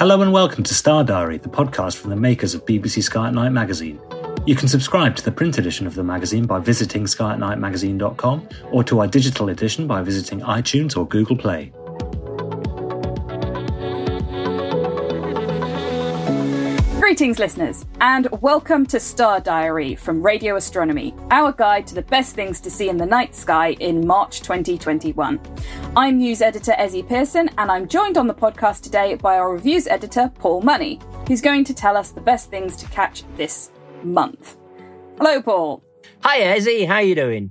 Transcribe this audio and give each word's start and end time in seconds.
Hello 0.00 0.22
and 0.22 0.32
welcome 0.32 0.64
to 0.64 0.74
Star 0.74 1.04
Diary, 1.04 1.36
the 1.36 1.50
podcast 1.50 1.98
from 1.98 2.08
the 2.08 2.16
makers 2.16 2.54
of 2.54 2.64
BBC 2.64 3.02
Sky 3.02 3.28
at 3.28 3.34
Night 3.34 3.50
magazine. 3.50 4.00
You 4.46 4.56
can 4.56 4.66
subscribe 4.66 5.14
to 5.16 5.22
the 5.22 5.30
print 5.30 5.58
edition 5.58 5.86
of 5.86 5.94
the 5.94 6.02
magazine 6.02 6.46
by 6.46 6.58
visiting 6.58 7.04
skyatnightmagazine.com 7.04 8.48
or 8.72 8.82
to 8.82 9.00
our 9.00 9.06
digital 9.06 9.50
edition 9.50 9.86
by 9.86 10.00
visiting 10.00 10.40
iTunes 10.40 10.96
or 10.96 11.06
Google 11.06 11.36
Play. 11.36 11.70
Greetings, 17.10 17.40
listeners, 17.40 17.86
and 18.00 18.28
welcome 18.40 18.86
to 18.86 19.00
Star 19.00 19.40
Diary 19.40 19.96
from 19.96 20.22
Radio 20.22 20.54
Astronomy, 20.54 21.12
our 21.32 21.50
guide 21.50 21.84
to 21.88 21.96
the 21.96 22.02
best 22.02 22.36
things 22.36 22.60
to 22.60 22.70
see 22.70 22.88
in 22.88 22.98
the 22.98 23.04
night 23.04 23.34
sky 23.34 23.72
in 23.80 24.06
March 24.06 24.42
2021. 24.42 25.40
I'm 25.96 26.18
news 26.18 26.40
editor 26.40 26.70
Ezzy 26.78 27.06
Pearson, 27.06 27.50
and 27.58 27.68
I'm 27.68 27.88
joined 27.88 28.16
on 28.16 28.28
the 28.28 28.32
podcast 28.32 28.82
today 28.82 29.16
by 29.16 29.38
our 29.38 29.52
reviews 29.52 29.88
editor 29.88 30.30
Paul 30.36 30.62
Money, 30.62 31.00
who's 31.26 31.40
going 31.40 31.64
to 31.64 31.74
tell 31.74 31.96
us 31.96 32.12
the 32.12 32.20
best 32.20 32.48
things 32.48 32.76
to 32.76 32.86
catch 32.90 33.24
this 33.36 33.72
month. 34.04 34.56
Hello, 35.18 35.42
Paul. 35.42 35.82
Hi, 36.20 36.38
Ezzy. 36.56 36.86
How 36.86 36.94
are 36.94 37.02
you 37.02 37.16
doing? 37.16 37.50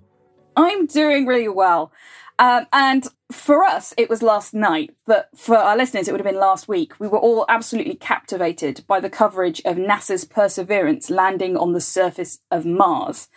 I'm 0.56 0.86
doing 0.86 1.26
really 1.26 1.50
well. 1.50 1.92
Um, 2.40 2.66
and 2.72 3.06
for 3.32 3.64
us, 3.64 3.94
it 3.96 4.10
was 4.10 4.24
last 4.24 4.54
night, 4.54 4.96
but 5.06 5.30
for 5.36 5.56
our 5.56 5.78
listeners, 5.78 6.08
it 6.08 6.12
would 6.12 6.20
have 6.20 6.32
been 6.32 6.40
last 6.40 6.68
week. 6.68 7.00
We 7.00 7.08
were 7.08 7.20
all 7.20 7.46
absolutely 7.48 7.96
captivated 7.96 8.84
by 8.88 9.00
the 9.00 9.10
coverage 9.10 9.62
of 9.66 9.78
NASA's 9.78 10.26
Perseverance 10.26 11.12
landing 11.12 11.56
on 11.56 11.74
the 11.74 11.82
surface 11.82 12.40
of 12.50 12.66
Mars. 12.66 13.28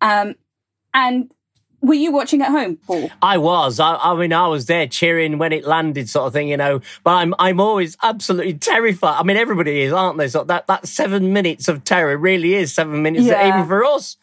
Um, 0.00 0.34
and 0.92 1.30
were 1.80 1.94
you 1.94 2.10
watching 2.10 2.42
at 2.42 2.50
home, 2.50 2.76
Paul? 2.76 3.10
I 3.22 3.38
was. 3.38 3.78
I, 3.78 3.94
I, 3.94 4.16
mean, 4.16 4.32
I 4.32 4.48
was 4.48 4.66
there 4.66 4.88
cheering 4.88 5.38
when 5.38 5.52
it 5.52 5.64
landed, 5.64 6.08
sort 6.08 6.26
of 6.26 6.32
thing, 6.32 6.48
you 6.48 6.56
know. 6.56 6.80
But 7.04 7.12
I'm, 7.12 7.34
I'm 7.38 7.60
always 7.60 7.96
absolutely 8.02 8.54
terrified. 8.54 9.20
I 9.20 9.22
mean, 9.22 9.36
everybody 9.36 9.82
is, 9.82 9.92
aren't 9.92 10.18
they? 10.18 10.26
So 10.28 10.42
that 10.44 10.66
that 10.66 10.88
seven 10.88 11.32
minutes 11.32 11.68
of 11.68 11.84
terror 11.84 12.16
really 12.16 12.54
is 12.54 12.74
seven 12.74 13.02
minutes, 13.02 13.26
yeah. 13.26 13.48
even 13.48 13.68
for 13.68 13.84
us. 13.84 14.16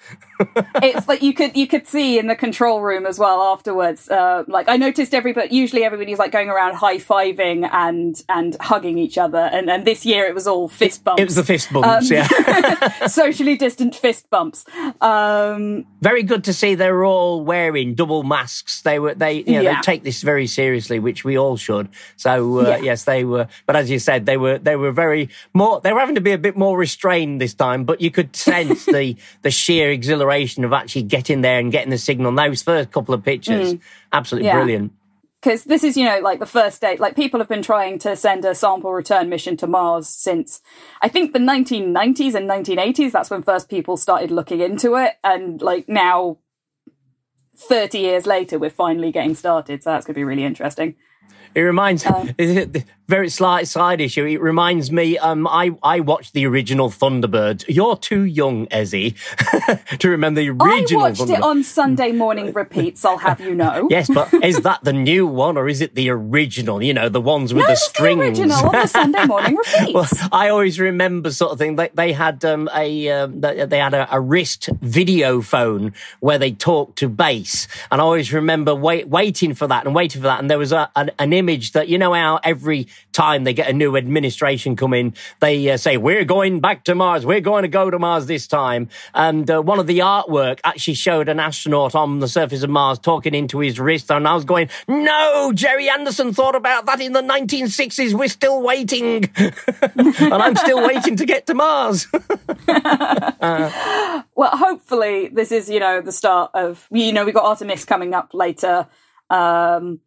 It's 0.56 1.08
like 1.08 1.22
you 1.22 1.34
could 1.34 1.56
you 1.56 1.68
could 1.68 1.88
see 1.88 2.20
in 2.20 2.28
the 2.28 2.36
control 2.36 2.82
room 2.82 3.06
as 3.06 3.20
well 3.20 3.42
afterwards. 3.42 4.10
Uh, 4.10 4.44
like 4.48 4.68
I 4.70 4.78
noticed 4.78 5.14
everybody. 5.14 5.56
Usually 5.56 5.84
everybody's 5.84 6.20
like 6.20 6.32
going 6.32 6.50
around 6.50 6.76
high 6.76 6.98
fiving 6.98 7.70
and 7.72 8.22
and 8.30 8.56
hugging 8.60 8.98
each 8.98 9.18
other, 9.18 9.38
and 9.38 9.70
and 9.70 9.86
this 9.86 10.06
year 10.06 10.26
it 10.26 10.36
was 10.36 10.48
all 10.48 10.68
fist 10.68 11.04
bumps. 11.04 11.22
It 11.22 11.26
was 11.26 11.36
the 11.36 11.44
fist 11.44 11.72
bumps, 11.72 12.12
um, 12.12 12.18
yeah. 12.18 13.08
socially 13.08 13.56
distant 13.58 13.96
fist 13.96 14.30
bumps. 14.30 14.66
Um, 15.02 15.86
Very 16.02 16.24
good 16.24 16.44
to 16.46 16.54
see 16.54 16.76
they're 16.76 17.04
all 17.04 17.44
wearing 17.44 17.96
double 17.96 18.24
masks. 18.24 18.82
They 18.82 19.00
were 19.00 19.14
they 19.14 19.34
you 19.34 19.54
know 19.54 19.62
yeah. 19.62 19.76
they 19.76 19.82
take 19.82 20.04
this 20.04 20.22
very 20.22 20.48
seriously, 20.48 21.00
which 21.00 21.24
we 21.24 21.38
all 21.38 21.58
should. 21.58 21.90
So 22.16 22.60
uh, 22.60 22.70
yeah. 22.70 22.78
yes, 22.78 23.04
they 23.06 23.24
were. 23.24 23.48
But 23.66 23.76
as 23.76 23.90
you 23.90 24.00
said, 24.00 24.26
they 24.26 24.38
were 24.38 24.58
they 24.58 24.76
were 24.76 24.92
very 24.92 25.30
more. 25.54 25.82
They 25.82 25.94
were 25.94 26.00
having 26.00 26.16
to 26.16 26.22
be 26.22 26.32
a 26.32 26.38
bit 26.38 26.58
more 26.58 26.78
restrained 26.78 27.40
this 27.42 27.54
time, 27.54 27.84
but 27.84 28.02
you 28.02 28.12
could 28.12 28.36
sense 28.36 28.86
the 28.98 29.16
the 29.42 29.52
sheer 29.52 29.92
exhilaration 29.92 30.33
exhilaration 30.34 30.64
of 30.64 30.74
actually 30.74 31.04
getting 31.04 31.42
there 31.42 31.60
and 31.60 31.72
getting 31.72 31.90
the 31.90 31.98
signal. 31.98 32.34
Those 32.34 32.62
first 32.62 32.92
couple 32.92 33.14
of 33.14 33.24
pictures, 33.24 33.74
mm. 33.74 33.82
absolutely 34.12 34.48
yeah. 34.48 34.56
brilliant. 34.56 34.94
Because 35.42 35.66
this 35.66 35.84
is, 35.84 35.98
you 35.98 36.06
know, 36.06 36.20
like 36.20 36.40
the 36.40 36.46
first 36.46 36.80
date. 36.80 37.02
like 37.02 37.18
people 37.18 37.40
have 37.42 37.50
been 37.50 37.62
trying 37.62 38.00
to 38.00 38.16
send 38.16 38.46
a 38.46 38.56
sample 38.56 38.94
return 38.94 39.28
mission 39.28 39.58
to 39.58 39.68
Mars 39.68 40.08
since 40.08 40.62
I 41.02 41.10
think 41.10 41.34
the 41.34 41.40
1990s 41.40 42.34
and 42.34 42.50
1980s. 42.50 43.12
That's 43.12 43.30
when 43.30 43.44
first 43.44 43.70
people 43.70 43.98
started 43.98 44.32
looking 44.32 44.62
into 44.62 44.96
it. 44.96 45.16
And 45.22 45.62
like 45.62 45.90
now, 45.90 46.38
30 47.58 48.00
years 48.00 48.26
later, 48.26 48.58
we're 48.58 48.70
finally 48.70 49.12
getting 49.12 49.36
started. 49.36 49.84
So 49.84 49.92
that's 49.92 50.06
going 50.06 50.14
to 50.14 50.20
be 50.20 50.24
really 50.24 50.46
interesting. 50.46 50.96
It 51.56 51.62
reminds 51.62 52.06
um, 52.06 52.30
very 53.08 53.30
slight 53.30 53.68
side 53.68 54.02
issue. 54.02 54.26
It 54.26 54.42
reminds 54.42 54.92
me. 54.92 55.18
Um, 55.18 55.48
I 55.48 55.72
I 55.84 56.00
watched 56.00 56.34
the 56.34 56.46
original 56.46 56.90
Thunderbirds. 56.90 57.66
You're 57.68 57.98
too 57.98 58.24
young, 58.24 58.68
Ezzy, 58.68 59.16
to 60.00 60.10
remember 60.10 60.42
the 60.42 60.50
original. 60.50 61.02
I 61.02 61.10
watched 61.10 61.30
it 61.30 61.42
on 61.42 61.64
Sunday 61.64 62.12
morning 62.12 62.54
repeats. 62.54 63.04
I'll 63.04 63.18
have 63.18 63.42
you 63.42 63.56
know. 63.56 63.88
yes, 63.92 64.10
but 64.10 64.34
is 64.44 64.62
that 64.62 64.84
the 64.84 64.94
new 64.94 65.28
one 65.28 65.58
or 65.58 65.68
is 65.68 65.82
it 65.82 65.96
the 65.96 66.10
original? 66.10 66.82
You 66.82 66.94
know, 66.94 67.10
the 67.10 67.22
ones 67.22 67.54
with 67.54 67.64
no, 67.64 67.70
the 67.70 67.76
strings. 67.76 68.20
The 68.20 68.44
original 68.44 68.66
on 68.66 68.72
the 68.72 68.88
Sunday 68.88 69.26
morning 69.26 69.56
repeats. 69.74 69.94
well, 69.94 70.30
I 70.32 70.50
always 70.50 70.80
remember 70.80 71.32
sort 71.32 71.52
of 71.52 71.58
thing. 71.58 71.76
They 71.76 71.90
they 71.94 72.14
had 72.14 72.44
um, 72.46 72.70
a 72.74 73.10
um, 73.10 73.42
they 73.42 73.80
had 73.80 73.94
a, 73.94 74.08
a, 74.16 74.20
wrist 74.20 74.70
video 74.82 75.42
phone 75.42 75.94
where 76.22 76.38
they 76.38 76.52
talked 76.52 76.98
to 77.00 77.10
base, 77.10 77.68
and 77.92 78.00
I 78.00 78.04
always 78.04 78.32
remember 78.32 78.74
wait, 78.74 79.08
waiting 79.08 79.54
for 79.54 79.68
that 79.68 79.86
and 79.86 79.94
waiting 79.94 80.22
for 80.22 80.28
that, 80.28 80.40
and 80.40 80.50
there 80.50 80.58
was 80.58 80.72
a, 80.72 80.90
an, 80.96 81.12
an 81.20 81.34
image 81.34 81.74
that 81.74 81.90
you 81.90 81.98
know 81.98 82.14
how 82.14 82.40
every 82.44 82.88
time 83.12 83.44
they 83.44 83.54
get 83.54 83.70
a 83.70 83.74
new 83.74 83.96
administration 83.96 84.76
come 84.76 84.94
in, 84.94 85.14
they 85.40 85.70
uh, 85.70 85.78
say, 85.78 85.98
we're 85.98 86.26
going 86.26 86.60
back 86.60 86.84
to 86.86 86.96
Mars. 86.96 87.26
We're 87.26 87.42
going 87.42 87.64
to 87.64 87.68
go 87.68 87.90
to 87.90 88.00
Mars 88.00 88.26
this 88.26 88.48
time. 88.48 88.90
And 89.14 89.50
uh, 89.50 89.62
one 89.62 89.80
of 89.80 89.88
the 89.88 90.00
artwork 90.00 90.60
actually 90.64 90.96
showed 90.96 91.30
an 91.30 91.40
astronaut 91.40 91.96
on 91.96 92.20
the 92.20 92.28
surface 92.28 92.64
of 92.64 92.70
Mars 92.70 93.00
talking 93.00 93.34
into 93.34 93.60
his 93.60 93.80
wrist. 93.80 94.12
And 94.12 94.28
I 94.28 94.34
was 94.34 94.46
going, 94.46 94.70
no, 94.88 95.52
Gerry 95.54 95.90
Anderson 95.90 96.34
thought 96.34 96.56
about 96.56 96.86
that 96.88 97.00
in 97.02 97.14
the 97.14 97.22
1960s. 97.22 98.14
We're 98.14 98.28
still 98.28 98.62
waiting. 98.62 99.30
and 99.38 100.34
I'm 100.34 100.56
still 100.56 100.86
waiting 100.86 101.16
to 101.18 101.26
get 101.26 101.48
to 101.48 101.54
Mars. 101.54 102.08
uh, 102.68 104.24
well, 104.36 104.52
hopefully 104.52 105.30
this 105.30 105.52
is, 105.52 105.70
you 105.70 105.80
know, 105.80 106.02
the 106.02 106.12
start 106.12 106.52
of, 106.54 106.88
you 106.92 107.14
know, 107.14 107.26
we've 107.26 107.34
got 107.34 107.46
Artemis 107.46 107.86
coming 107.86 108.14
up 108.14 108.34
later. 108.34 108.88
Um, 109.30 110.00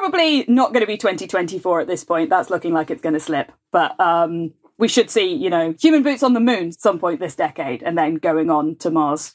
probably 0.00 0.46
not 0.48 0.72
going 0.72 0.80
to 0.80 0.86
be 0.86 0.96
2024 0.96 1.82
at 1.82 1.86
this 1.86 2.02
point. 2.02 2.30
That's 2.30 2.48
looking 2.48 2.72
like 2.72 2.90
it's 2.90 3.02
going 3.02 3.12
to 3.12 3.20
slip. 3.20 3.52
But 3.70 3.98
um, 4.00 4.54
we 4.78 4.88
should 4.88 5.10
see, 5.10 5.34
you 5.34 5.50
know, 5.50 5.74
human 5.78 6.02
boots 6.02 6.22
on 6.22 6.32
the 6.32 6.40
moon 6.40 6.72
some 6.72 6.98
point 6.98 7.20
this 7.20 7.36
decade 7.36 7.82
and 7.82 7.98
then 7.98 8.14
going 8.14 8.50
on 8.50 8.76
to 8.76 8.90
Mars 8.90 9.34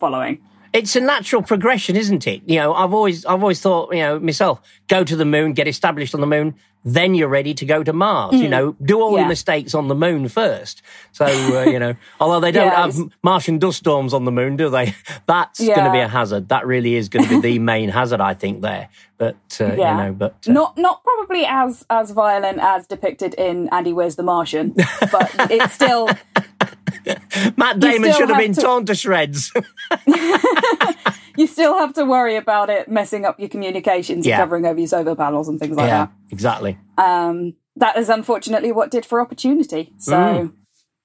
following. 0.00 0.40
It's 0.74 0.96
a 0.96 1.00
natural 1.00 1.40
progression, 1.40 1.94
isn't 1.94 2.26
it? 2.26 2.42
You 2.46 2.56
know, 2.56 2.74
I've 2.74 2.92
always, 2.92 3.24
I've 3.24 3.40
always 3.42 3.60
thought, 3.60 3.94
you 3.94 4.00
know, 4.00 4.18
myself, 4.18 4.60
go 4.88 5.04
to 5.04 5.14
the 5.14 5.24
moon, 5.24 5.52
get 5.52 5.68
established 5.68 6.16
on 6.16 6.20
the 6.20 6.26
moon, 6.26 6.56
then 6.84 7.14
you're 7.14 7.28
ready 7.28 7.54
to 7.54 7.64
go 7.64 7.82
to 7.82 7.92
Mars. 7.92 8.34
Mm. 8.34 8.42
You 8.42 8.48
know, 8.48 8.76
do 8.82 9.00
all 9.00 9.12
yeah. 9.12 9.20
your 9.20 9.28
mistakes 9.28 9.74
on 9.74 9.88
the 9.88 9.94
moon 9.94 10.28
first. 10.28 10.82
So, 11.12 11.24
uh, 11.24 11.64
you 11.70 11.78
know, 11.78 11.94
although 12.20 12.40
they 12.40 12.52
don't 12.52 12.66
yeah, 12.66 12.86
have 12.86 12.98
Martian 13.22 13.58
dust 13.58 13.78
storms 13.78 14.12
on 14.12 14.24
the 14.24 14.32
moon, 14.32 14.56
do 14.56 14.68
they? 14.68 14.94
That's 15.26 15.60
yeah. 15.60 15.76
going 15.76 15.86
to 15.86 15.92
be 15.92 16.00
a 16.00 16.08
hazard. 16.08 16.48
That 16.50 16.66
really 16.66 16.94
is 16.94 17.08
going 17.08 17.26
to 17.26 17.40
be 17.40 17.40
the 17.40 17.58
main 17.60 17.88
hazard, 17.88 18.20
I 18.20 18.34
think, 18.34 18.60
there. 18.62 18.88
But, 19.16 19.36
uh, 19.60 19.72
you 19.72 19.76
know, 19.76 20.14
but. 20.16 20.34
Uh, 20.46 20.52
not, 20.52 20.76
not 20.76 21.02
probably 21.04 21.46
as, 21.46 21.86
as 21.88 22.10
violent 22.10 22.58
as 22.58 22.86
depicted 22.86 23.34
in 23.34 23.68
Andy 23.70 23.92
Weir's 23.92 24.16
The 24.16 24.22
Martian, 24.24 24.74
but 25.12 25.30
it's 25.50 25.72
still. 25.72 26.08
Matt 27.56 27.80
Damon 27.80 28.12
should 28.12 28.28
have 28.28 28.38
been 28.38 28.54
to... 28.54 28.60
torn 28.60 28.86
to 28.86 28.94
shreds. 28.94 29.52
you 31.36 31.46
still 31.46 31.78
have 31.78 31.94
to 31.94 32.04
worry 32.04 32.36
about 32.36 32.70
it 32.70 32.88
messing 32.88 33.24
up 33.24 33.38
your 33.38 33.48
communications 33.48 34.26
yeah. 34.26 34.34
and 34.34 34.42
covering 34.42 34.66
over 34.66 34.78
your 34.78 34.88
solar 34.88 35.14
panels 35.14 35.48
and 35.48 35.58
things 35.58 35.76
like 35.76 35.88
yeah, 35.88 36.06
that. 36.06 36.12
Exactly. 36.30 36.78
Um, 36.98 37.54
that 37.76 37.96
is 37.96 38.08
unfortunately 38.08 38.72
what 38.72 38.90
did 38.90 39.04
for 39.04 39.20
Opportunity. 39.20 39.92
So, 39.98 40.12
mm. 40.12 40.52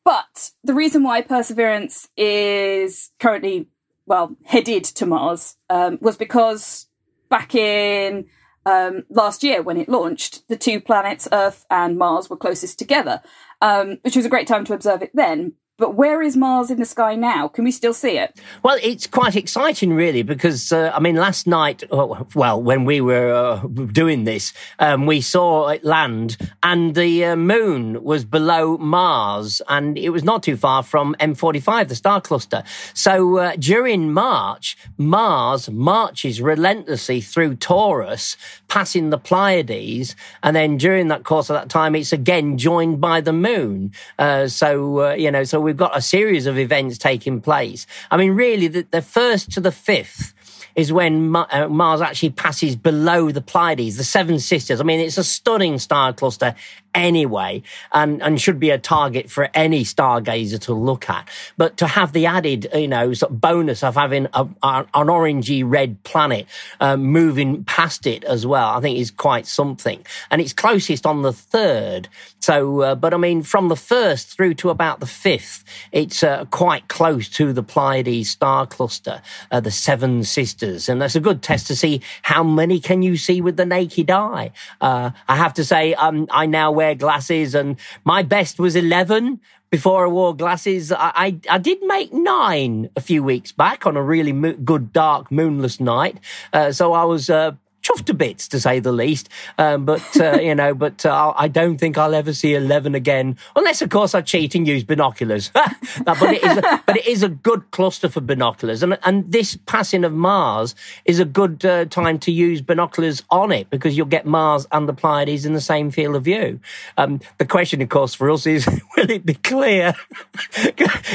but 0.06 0.52
the 0.64 0.74
reason 0.74 1.04
why 1.04 1.22
Perseverance 1.22 2.08
is 2.16 3.12
currently 3.20 3.68
well, 4.10 4.36
headed 4.44 4.84
to 4.84 5.06
Mars, 5.06 5.56
um, 5.70 6.00
was 6.02 6.18
because 6.18 6.88
back 7.30 7.54
in 7.54 8.26
um, 8.66 9.04
last 9.10 9.44
year 9.44 9.62
when 9.62 9.78
it 9.78 9.88
launched, 9.88 10.48
the 10.50 10.58
two 10.58 10.82
planets, 10.82 11.28
Earth 11.32 11.66
and 11.70 11.98
Mars, 11.98 12.28
were 12.28 12.36
closest 12.36 12.80
together, 12.80 13.22
um, 13.62 14.00
which 14.02 14.16
was 14.16 14.26
a 14.26 14.30
great 14.30 14.48
time 14.48 14.66
to 14.66 14.74
observe 14.74 15.04
it 15.04 15.12
then. 15.14 15.54
But 15.80 15.96
where 15.96 16.22
is 16.22 16.36
Mars 16.36 16.70
in 16.70 16.78
the 16.78 16.86
sky 16.86 17.16
now? 17.16 17.48
Can 17.48 17.64
we 17.64 17.72
still 17.72 17.94
see 17.94 18.18
it? 18.18 18.38
Well, 18.64 18.78
it's 18.84 19.08
quite 19.08 19.38
exciting, 19.38 19.94
really, 19.94 20.24
because 20.24 20.74
uh, 20.74 20.92
I 20.94 21.00
mean, 21.00 21.16
last 21.16 21.48
night, 21.48 21.86
oh, 21.90 22.28
well, 22.36 22.62
when 22.62 22.84
we 22.84 23.00
were 23.00 23.32
uh, 23.34 23.66
doing 23.94 24.26
this, 24.26 24.52
um, 24.80 25.06
we 25.06 25.22
saw 25.22 25.70
it 25.70 25.86
land, 25.86 26.36
and 26.62 26.96
the 26.96 27.24
uh, 27.24 27.36
moon 27.38 28.04
was 28.04 28.26
below 28.26 28.78
Mars, 28.78 29.62
and 29.70 29.98
it 29.98 30.10
was 30.10 30.22
not 30.22 30.44
too 30.44 30.58
far 30.58 30.84
from 30.84 31.16
M45, 31.22 31.88
the 31.88 31.96
star 31.96 32.20
cluster. 32.20 32.62
So 32.94 33.38
uh, 33.38 33.56
during 33.56 34.12
March, 34.12 34.78
Mars 34.98 35.70
marches 35.70 36.42
relentlessly 36.42 37.22
through 37.22 37.56
Taurus, 37.56 38.36
passing 38.68 39.12
the 39.12 39.18
Pleiades, 39.18 40.14
and 40.44 40.58
then 40.58 40.76
during 40.76 41.08
that 41.08 41.24
course 41.24 41.50
of 41.50 41.54
that 41.54 41.70
time, 41.70 41.96
it's 41.96 42.12
again 42.12 42.58
joined 42.58 43.00
by 43.00 43.22
the 43.22 43.34
moon. 43.34 43.94
Uh, 44.18 44.50
so 44.50 45.00
uh, 45.06 45.14
you 45.14 45.32
know, 45.32 45.46
so 45.46 45.69
we've 45.70 45.78
got 45.78 45.96
a 45.96 46.02
series 46.02 46.48
of 46.48 46.58
events 46.58 46.98
taking 46.98 47.42
place. 47.42 47.86
I 48.10 48.18
mean, 48.18 48.32
really, 48.32 48.68
the, 48.68 48.88
the 48.90 49.04
first 49.04 49.52
to 49.52 49.62
the 49.62 49.72
fifth 49.72 50.34
is 50.76 50.92
when 50.92 51.36
uh, 51.36 51.68
Mars 51.70 52.02
actually 52.02 52.32
passes 52.32 52.76
below 52.76 53.30
the 53.32 53.42
Pleiades, 53.42 53.98
the 53.98 54.04
Seven 54.04 54.40
Sisters. 54.40 54.82
I 54.82 54.84
mean, 54.84 55.00
it's 55.00 55.20
a 55.20 55.24
stunning 55.24 55.78
star 55.78 56.12
cluster 56.12 56.56
anyway, 56.94 57.64
and, 57.92 58.22
and 58.22 58.40
should 58.40 58.60
be 58.60 58.70
a 58.70 58.78
target 58.78 59.30
for 59.30 59.50
any 59.54 59.84
stargazer 59.84 60.60
to 60.62 60.74
look 60.74 61.10
at. 61.10 61.28
But 61.58 61.78
to 61.78 61.88
have 61.88 62.14
the 62.14 62.26
added, 62.26 62.68
you 62.74 62.88
know, 62.88 63.14
sort 63.14 63.32
of 63.32 63.42
bonus 63.42 63.84
of 63.84 63.96
having 63.96 64.28
a, 64.34 64.48
a, 64.64 64.86
an 64.94 65.08
orangey 65.08 65.64
red 65.66 66.02
planet 66.04 66.46
um, 66.80 67.04
moving 67.04 67.64
past 67.64 68.08
it 68.08 68.24
as 68.24 68.46
well, 68.46 68.70
I 68.70 68.82
think 68.82 68.98
is 68.98 69.12
quite 69.12 69.48
something. 69.48 70.06
And 70.32 70.42
it's 70.42 70.54
closest 70.54 71.06
on 71.06 71.22
the 71.22 71.34
third. 71.34 72.08
So, 72.40 72.82
uh, 72.82 72.96
but 72.96 73.14
I 73.14 73.18
mean, 73.18 73.44
from 73.44 73.68
the 73.68 73.76
first 73.76 74.30
through 74.30 74.56
to 74.56 74.70
about 74.70 75.00
the 75.00 75.06
fifth, 75.06 75.64
it's 75.92 76.24
uh, 76.24 76.46
quite 76.46 76.88
close 76.88 77.30
to 77.30 77.54
the 77.54 77.64
Pleiades 77.64 78.30
star 78.30 78.66
cluster, 78.66 79.22
uh, 79.52 79.60
the 79.60 79.72
Seven 79.72 80.24
Sisters, 80.24 80.90
and 80.90 81.02
that's 81.02 81.16
a 81.16 81.20
good 81.20 81.42
test 81.42 81.68
to 81.68 81.76
see 81.76 82.02
how 82.22 82.44
many 82.44 82.80
can 82.80 83.02
you 83.02 83.18
see 83.18 83.42
with 83.42 83.58
the 83.58 83.66
naked 83.66 84.10
eye. 84.10 84.52
Uh, 84.80 85.12
I 85.28 85.36
have 85.36 85.54
to 85.56 85.66
say, 85.66 85.94
um, 85.94 86.28
I 86.32 86.46
now 86.46 86.72
wear 86.80 86.96
glasses, 86.96 87.56
and 87.56 87.76
my 88.06 88.22
best 88.24 88.58
was 88.58 88.74
11 88.74 89.42
before 89.70 90.06
I 90.06 90.08
wore 90.08 90.34
glasses. 90.34 90.94
I, 90.94 91.12
I, 91.26 91.28
I 91.50 91.58
did 91.58 91.80
make 91.84 92.14
nine 92.14 92.90
a 92.96 93.02
few 93.02 93.22
weeks 93.22 93.52
back 93.52 93.86
on 93.86 93.98
a 93.98 94.02
really 94.02 94.32
mo- 94.32 94.60
good, 94.72 94.94
dark, 94.94 95.30
moonless 95.30 95.82
night. 95.82 96.18
Uh, 96.54 96.72
so 96.72 96.94
I 96.94 97.04
was 97.04 97.30
uh, 97.30 97.52
chuffed 97.90 98.06
to 98.06 98.14
bits, 98.14 98.48
to 98.50 98.60
say 98.60 98.80
the 98.80 98.92
least. 98.92 99.30
Um, 99.58 99.86
but, 99.86 100.20
uh, 100.20 100.40
you 100.42 100.56
know, 100.56 100.74
but 100.74 101.06
uh, 101.06 101.34
I 101.36 101.48
don't 101.48 101.78
think 101.78 101.98
I'll 101.98 102.16
ever 102.16 102.34
see 102.34 102.54
11 102.54 102.96
again, 102.96 103.38
unless, 103.56 103.82
of 103.82 103.90
course, 103.90 104.14
I 104.14 104.22
cheat 104.22 104.56
and 104.56 104.68
use 104.68 104.84
binoculars. 104.84 105.52
but, 105.54 106.22
it 106.24 106.44
is 106.44 106.58
a, 106.58 106.84
but 106.86 106.98
it 106.98 107.08
is 107.08 107.24
a 107.24 107.30
good 107.30 107.70
cluster 107.72 108.10
for 108.10 108.22
binoculars. 108.22 108.84
And, 108.84 108.98
and 109.04 109.32
this 109.32 109.58
passing 109.66 110.04
of 110.04 110.14
Mars 110.14 110.76
is 111.06 111.20
a 111.20 111.26
good 111.26 111.66
uh, 111.66 111.86
time 111.86 112.20
to 112.20 112.32
use 112.32 112.62
binoculars 112.62 113.24
on 113.30 113.52
it 113.52 113.70
because 113.70 113.98
you'll 113.98 114.06
get 114.06 114.26
Mars 114.26 114.68
and 114.72 114.88
the 114.88 114.94
Pleiades 114.94 115.46
in 115.46 115.54
the 115.54 115.62
same 115.62 115.92
field 115.92 116.16
of 116.16 116.24
view. 116.24 116.60
Um, 116.98 117.20
the 117.38 117.46
question, 117.46 117.82
of 117.82 117.90
course, 117.90 118.14
for 118.14 118.30
us 118.30 118.46
is, 118.46 118.66
will 118.98 119.10
it 119.10 119.26
be 119.26 119.34
clear? 119.34 119.94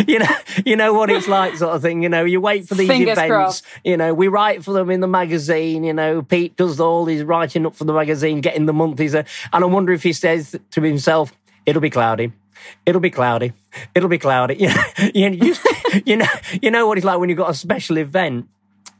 you 0.06 0.18
know, 0.18 0.36
you 0.64 0.76
know 0.76 0.92
what 0.92 1.10
it's 1.10 1.28
like 1.28 1.56
sort 1.56 1.74
of 1.74 1.82
thing. 1.82 2.02
You 2.02 2.08
know, 2.08 2.24
you 2.24 2.40
wait 2.40 2.68
for 2.68 2.74
these 2.74 2.88
Fingers 2.88 3.12
events. 3.12 3.30
crossed. 3.30 3.64
You 3.84 3.96
know, 3.96 4.14
we 4.14 4.28
write 4.28 4.64
for 4.64 4.72
them 4.72 4.90
in 4.90 5.00
the 5.00 5.08
magazine. 5.08 5.84
You 5.84 5.92
know, 5.92 6.22
Pete 6.22 6.56
does 6.66 6.80
all 6.80 7.06
his 7.06 7.22
writing 7.22 7.66
up 7.66 7.74
for 7.74 7.84
the 7.84 7.92
magazine, 7.92 8.40
getting 8.40 8.66
the 8.66 8.72
monthlies. 8.72 9.14
And 9.14 9.26
I 9.52 9.64
wonder 9.64 9.92
if 9.92 10.02
he 10.02 10.12
says 10.12 10.58
to 10.70 10.80
himself, 10.80 11.32
it'll 11.66 11.82
be 11.82 11.90
cloudy. 11.90 12.32
It'll 12.86 13.00
be 13.00 13.10
cloudy. 13.10 13.52
It'll 13.94 14.08
be 14.08 14.18
cloudy. 14.18 14.56
You 15.14 15.30
know, 15.30 15.36
you, 15.46 15.54
you 16.06 16.16
know, 16.16 16.26
you 16.62 16.70
know 16.70 16.86
what 16.86 16.98
it's 16.98 17.04
like 17.04 17.18
when 17.18 17.28
you've 17.28 17.38
got 17.38 17.50
a 17.50 17.54
special 17.54 17.98
event. 17.98 18.48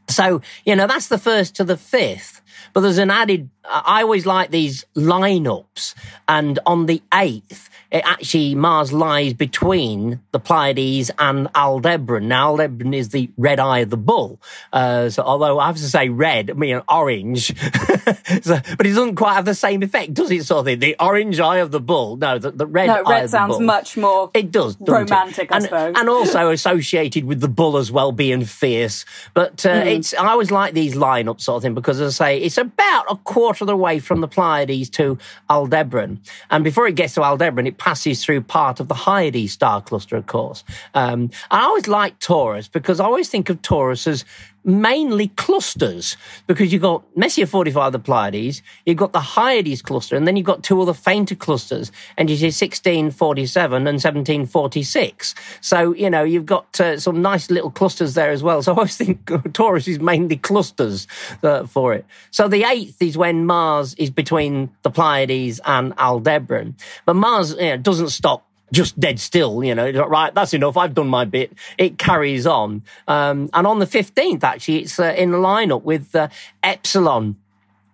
So, 0.07 0.41
you 0.65 0.75
know, 0.75 0.87
that's 0.87 1.07
the 1.07 1.17
first 1.17 1.55
to 1.55 1.63
the 1.63 1.77
fifth. 1.77 2.41
But 2.73 2.81
there's 2.81 2.99
an 2.99 3.09
added, 3.09 3.49
I 3.69 4.01
always 4.01 4.25
like 4.25 4.51
these 4.51 4.85
lineups. 4.95 5.95
And 6.27 6.59
on 6.65 6.85
the 6.87 7.01
eighth, 7.13 7.69
it 7.91 8.01
actually, 8.05 8.55
Mars 8.55 8.91
lies 8.91 9.33
between 9.33 10.19
the 10.31 10.39
Pleiades 10.39 11.11
and 11.17 11.47
Aldebaran. 11.55 12.27
Now, 12.27 12.49
Aldebaran 12.49 12.93
is 12.93 13.09
the 13.09 13.29
red 13.37 13.59
eye 13.59 13.79
of 13.79 13.89
the 13.89 13.97
bull. 13.97 14.41
Uh, 14.73 15.09
so 15.09 15.23
although 15.23 15.59
I 15.59 15.67
have 15.67 15.77
to 15.77 15.83
say 15.83 16.09
red, 16.09 16.49
I 16.49 16.53
mean 16.53 16.81
orange. 16.89 17.47
so, 18.41 18.59
but 18.77 18.85
it 18.85 18.93
doesn't 18.93 19.15
quite 19.15 19.35
have 19.35 19.45
the 19.45 19.55
same 19.55 19.81
effect, 19.83 20.13
does 20.13 20.31
it? 20.31 20.43
Sort 20.45 20.59
of 20.61 20.65
thing? 20.65 20.79
The 20.79 20.95
orange 20.99 21.39
eye 21.39 21.57
of 21.59 21.71
the 21.71 21.79
bull. 21.79 22.17
No, 22.17 22.37
the, 22.37 22.51
the 22.51 22.65
red 22.65 22.87
No, 22.87 23.03
eye 23.05 23.09
red 23.09 23.23
of 23.25 23.31
the 23.31 23.37
sounds 23.37 23.59
much 23.59 23.95
more 23.95 24.29
It 24.33 24.51
does, 24.51 24.75
romantic, 24.81 25.45
it? 25.45 25.51
I 25.53 25.55
and, 25.57 25.63
suppose. 25.63 25.93
and 25.97 26.09
also 26.09 26.49
associated 26.51 27.23
with 27.23 27.39
the 27.39 27.47
bull 27.47 27.77
as 27.77 27.91
well 27.91 28.11
being 28.11 28.43
fierce. 28.43 29.05
But 29.33 29.65
uh, 29.65 29.81
Hmm. 29.83 29.87
it's 29.87 30.13
I 30.13 30.27
always 30.27 30.51
like 30.51 30.73
these 30.73 30.95
lineups 30.95 31.41
sort 31.41 31.57
of 31.57 31.63
thing 31.63 31.75
because, 31.75 32.01
as 32.01 32.19
I 32.19 32.25
say, 32.25 32.37
it's 32.39 32.57
about 32.57 33.05
a 33.09 33.15
quarter 33.15 33.54
of 33.61 33.67
the 33.67 33.75
way 33.75 33.99
from 33.99 34.21
the 34.21 34.27
Pleiades 34.27 34.89
to 34.91 35.17
Aldebaran, 35.49 36.19
and 36.49 36.63
before 36.63 36.87
it 36.87 36.95
gets 36.95 37.13
to 37.15 37.23
Aldebaran, 37.23 37.67
it 37.67 37.77
passes 37.77 38.23
through 38.23 38.41
part 38.41 38.79
of 38.79 38.87
the 38.87 38.93
Hyades 38.93 39.53
star 39.53 39.81
cluster, 39.81 40.15
of 40.15 40.27
course. 40.27 40.63
Um, 40.93 41.29
I 41.51 41.61
always 41.61 41.87
like 41.87 42.19
Taurus 42.19 42.67
because 42.67 42.99
I 42.99 43.05
always 43.05 43.29
think 43.29 43.49
of 43.49 43.61
Taurus 43.61 44.07
as 44.07 44.25
mainly 44.65 45.27
clusters 45.29 46.17
because 46.47 46.73
you've 46.73 46.81
got 46.81 47.03
Messier 47.15 47.45
45, 47.45 47.91
the 47.91 47.99
Pleiades, 47.99 48.61
you've 48.85 48.97
got 48.97 49.13
the 49.13 49.19
Hyades 49.19 49.81
cluster, 49.81 50.15
and 50.15 50.27
then 50.27 50.35
you've 50.35 50.45
got 50.45 50.63
two 50.63 50.81
other 50.81 50.93
fainter 50.93 51.35
clusters, 51.35 51.91
NGC 52.17 52.45
1647 52.45 53.75
and 53.75 53.95
1746. 53.95 55.35
So, 55.61 55.93
you 55.93 56.09
know, 56.09 56.23
you've 56.23 56.45
got 56.45 56.79
uh, 56.81 56.99
some 56.99 57.21
nice 57.21 57.49
little 57.51 57.71
clusters 57.71 58.15
there 58.15 58.31
as 58.31 58.41
well. 58.41 58.61
So 58.61 58.73
I 58.73 58.77
always 58.77 58.97
think 58.97 59.29
Taurus 59.53 59.87
is 59.87 59.99
mainly 59.99 60.37
clusters 60.37 61.07
uh, 61.43 61.65
for 61.67 61.93
it. 61.93 62.05
So 62.31 62.47
the 62.47 62.63
eighth 62.63 63.01
is 63.01 63.17
when 63.17 63.45
Mars 63.45 63.93
is 63.95 64.09
between 64.09 64.71
the 64.81 64.89
Pleiades 64.89 65.59
and 65.65 65.93
Aldebaran. 65.97 66.75
But 67.05 67.15
Mars 67.15 67.51
you 67.51 67.61
know, 67.61 67.77
doesn't 67.77 68.09
stop 68.09 68.44
just 68.71 68.99
dead 68.99 69.19
still, 69.19 69.63
you 69.63 69.75
know, 69.75 69.89
right, 69.91 70.33
that's 70.33 70.53
enough, 70.53 70.77
I've 70.77 70.93
done 70.93 71.07
my 71.07 71.25
bit. 71.25 71.53
It 71.77 71.97
carries 71.97 72.45
on. 72.47 72.83
Um, 73.07 73.49
and 73.53 73.67
on 73.67 73.79
the 73.79 73.85
15th, 73.85 74.43
actually, 74.43 74.83
it's 74.83 74.99
uh, 74.99 75.13
in 75.17 75.31
the 75.31 75.37
lineup 75.37 75.83
with 75.83 76.15
uh, 76.15 76.29
Epsilon. 76.63 77.37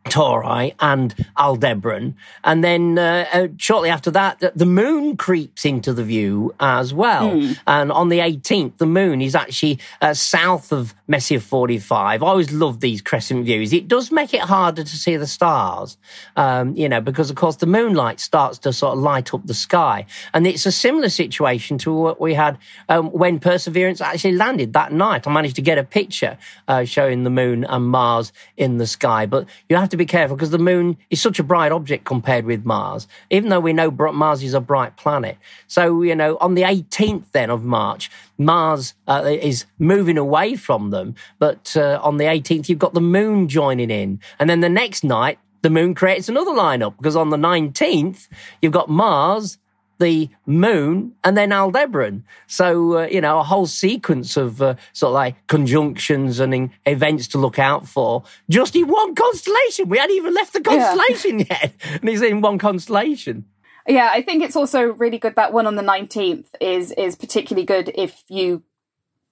Tauri 0.05 0.74
and 0.79 1.13
Aldebaran. 1.38 2.15
And 2.43 2.63
then 2.63 2.98
uh, 2.98 3.25
uh, 3.31 3.48
shortly 3.58 3.89
after 3.89 4.12
that, 4.12 4.39
the- 4.55 4.72
moon 4.72 5.17
creeps 5.17 5.65
into 5.65 5.93
the 5.93 6.03
view 6.03 6.55
as 6.60 6.93
well. 6.93 7.29
And 7.67 7.91
on 7.91 8.08
the 8.08 8.20
18th, 8.20 8.77
the 8.77 8.86
moon 8.86 9.22
is 9.22 9.36
actually 9.36 9.79
uh, 10.01 10.13
south 10.13 10.72
of 10.72 10.96
Messier 11.10 11.41
45. 11.41 12.24
I 12.24 12.25
always 12.25 12.53
love 12.53 12.79
these 12.79 13.01
crescent 13.01 13.43
views. 13.46 13.74
It 13.74 13.89
does 13.89 14.12
make 14.12 14.34
it 14.34 14.39
harder 14.39 14.84
to 14.84 14.98
see 14.98 15.17
the 15.17 15.27
stars, 15.27 15.98
um, 16.38 16.74
you 16.75 16.88
know, 16.88 17.01
because 17.01 17.29
of 17.29 17.36
course 17.36 17.58
the 17.58 17.65
moonlight 17.65 18.22
starts 18.22 18.58
to 18.60 18.72
sort 18.72 18.93
of 18.93 19.03
light 19.03 19.34
up 19.34 19.46
the 19.46 19.53
sky. 19.53 20.05
And 20.34 20.48
it's 20.48 20.65
a 20.65 20.72
similar 20.72 21.10
situation 21.10 21.77
to 21.79 21.93
what 21.93 22.22
we 22.22 22.34
had 22.34 22.58
um, 22.88 23.12
when 23.12 23.39
Perseverance 23.39 24.00
actually 24.00 24.36
landed 24.36 24.72
that 24.74 24.93
night. 24.93 25.27
I 25.27 25.31
managed 25.34 25.58
to 25.58 25.62
get 25.62 25.77
a 25.77 25.84
picture 25.84 26.38
uh, 26.70 26.86
showing 26.86 27.24
the 27.24 27.29
moon 27.29 27.65
and 27.65 27.86
Mars 27.88 28.31
in 28.55 28.77
the 28.77 28.88
sky. 28.88 29.25
But 29.25 29.48
you 29.67 29.75
have 29.75 29.89
to 29.91 29.98
be 29.98 30.05
careful 30.05 30.36
because 30.36 30.50
the 30.50 30.57
moon 30.57 30.98
is 31.10 31.21
such 31.21 31.39
a 31.39 31.43
bright 31.43 31.71
object 31.71 32.05
compared 32.05 32.45
with 32.45 32.65
Mars, 32.65 33.07
even 33.29 33.50
though 33.50 33.60
we 33.60 33.74
know 33.74 33.91
Mars 33.91 34.43
is 34.43 34.53
a 34.53 34.62
bright 34.62 34.98
planet. 34.98 35.38
So, 35.67 36.01
you 36.01 36.15
know, 36.15 36.38
on 36.41 36.55
the 36.55 36.63
18th 36.63 37.31
then 37.31 37.50
of 37.50 37.63
March, 37.63 38.10
Mars 38.38 38.93
uh, 39.07 39.24
is 39.25 39.65
moving 39.79 40.17
away 40.17 40.55
from 40.55 40.89
them. 40.89 41.15
But 41.39 41.75
uh, 41.77 42.00
on 42.01 42.17
the 42.17 42.25
18th, 42.25 42.69
you've 42.69 42.79
got 42.79 42.93
the 42.93 43.01
moon 43.01 43.48
joining 43.48 43.91
in. 43.91 44.19
And 44.39 44.50
then 44.50 44.62
the 44.62 44.69
next 44.69 45.03
night, 45.03 45.39
the 45.62 45.69
moon 45.69 45.93
creates 45.93 46.27
another 46.27 46.51
lineup 46.51 46.98
because 46.98 47.15
on 47.15 47.29
the 47.29 47.38
19th, 47.38 48.27
you've 48.62 48.74
got 48.74 48.89
Mars, 48.89 49.57
the 50.01 50.27
moon, 50.46 51.13
and 51.24 51.38
then 51.38 51.53
Aldebaran. 51.53 52.25
So, 52.48 53.00
uh, 53.00 53.05
you 53.05 53.22
know, 53.22 53.39
a 53.39 53.43
whole 53.43 53.65
sequence 53.67 54.36
of 54.36 54.62
uh, 54.62 54.75
sort 54.91 55.12
of 55.12 55.13
like 55.13 55.48
conjunctions 55.48 56.39
and 56.41 56.53
in- 56.53 56.72
events 56.86 57.27
to 57.29 57.38
look 57.38 57.58
out 57.60 57.88
for 57.88 58.24
just 58.50 58.75
in 58.75 58.88
one 58.88 59.15
constellation. 59.15 59.88
We 59.88 59.98
hadn't 59.98 60.15
even 60.17 60.34
left 60.34 60.51
the 60.53 60.62
Yeah. 60.65 60.72
constellation 60.96 61.39
yet. 61.50 61.74
And 62.01 62.10
he's 62.10 62.22
in 62.22 62.41
one 62.41 62.58
constellation. 62.58 63.46
Yeah, 63.88 64.10
I 64.12 64.22
think 64.22 64.43
it's 64.43 64.55
also 64.55 64.81
really 64.93 65.17
good 65.17 65.36
that 65.36 65.53
one 65.53 65.65
on 65.65 65.75
the 65.75 65.81
nineteenth 65.81 66.53
is 66.60 66.91
is 66.91 67.15
particularly 67.15 67.65
good 67.65 67.91
if 67.96 68.24
you 68.29 68.62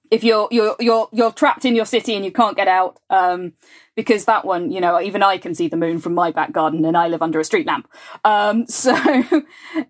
if 0.10 0.24
you're 0.24 0.48
you're 0.50 0.76
you're 0.80 1.08
you're 1.12 1.32
trapped 1.32 1.66
in 1.66 1.76
your 1.76 1.86
city 1.86 2.16
and 2.16 2.26
you 2.26 2.32
can't 2.32 2.56
get 2.58 2.68
out. 2.68 3.00
Um, 3.12 3.54
because 4.00 4.24
that 4.24 4.46
one, 4.46 4.72
you 4.72 4.80
know, 4.80 5.02
even 5.02 5.22
I 5.22 5.38
can 5.38 5.54
see 5.54 5.68
the 5.68 5.76
moon 5.76 6.00
from 6.00 6.14
my 6.14 6.32
back 6.32 6.54
garden, 6.54 6.86
and 6.86 6.96
I 6.96 7.10
live 7.10 7.22
under 7.22 7.38
a 7.38 7.44
street 7.44 7.68
lamp. 7.68 7.86
Um, 8.24 8.66
so 8.68 8.96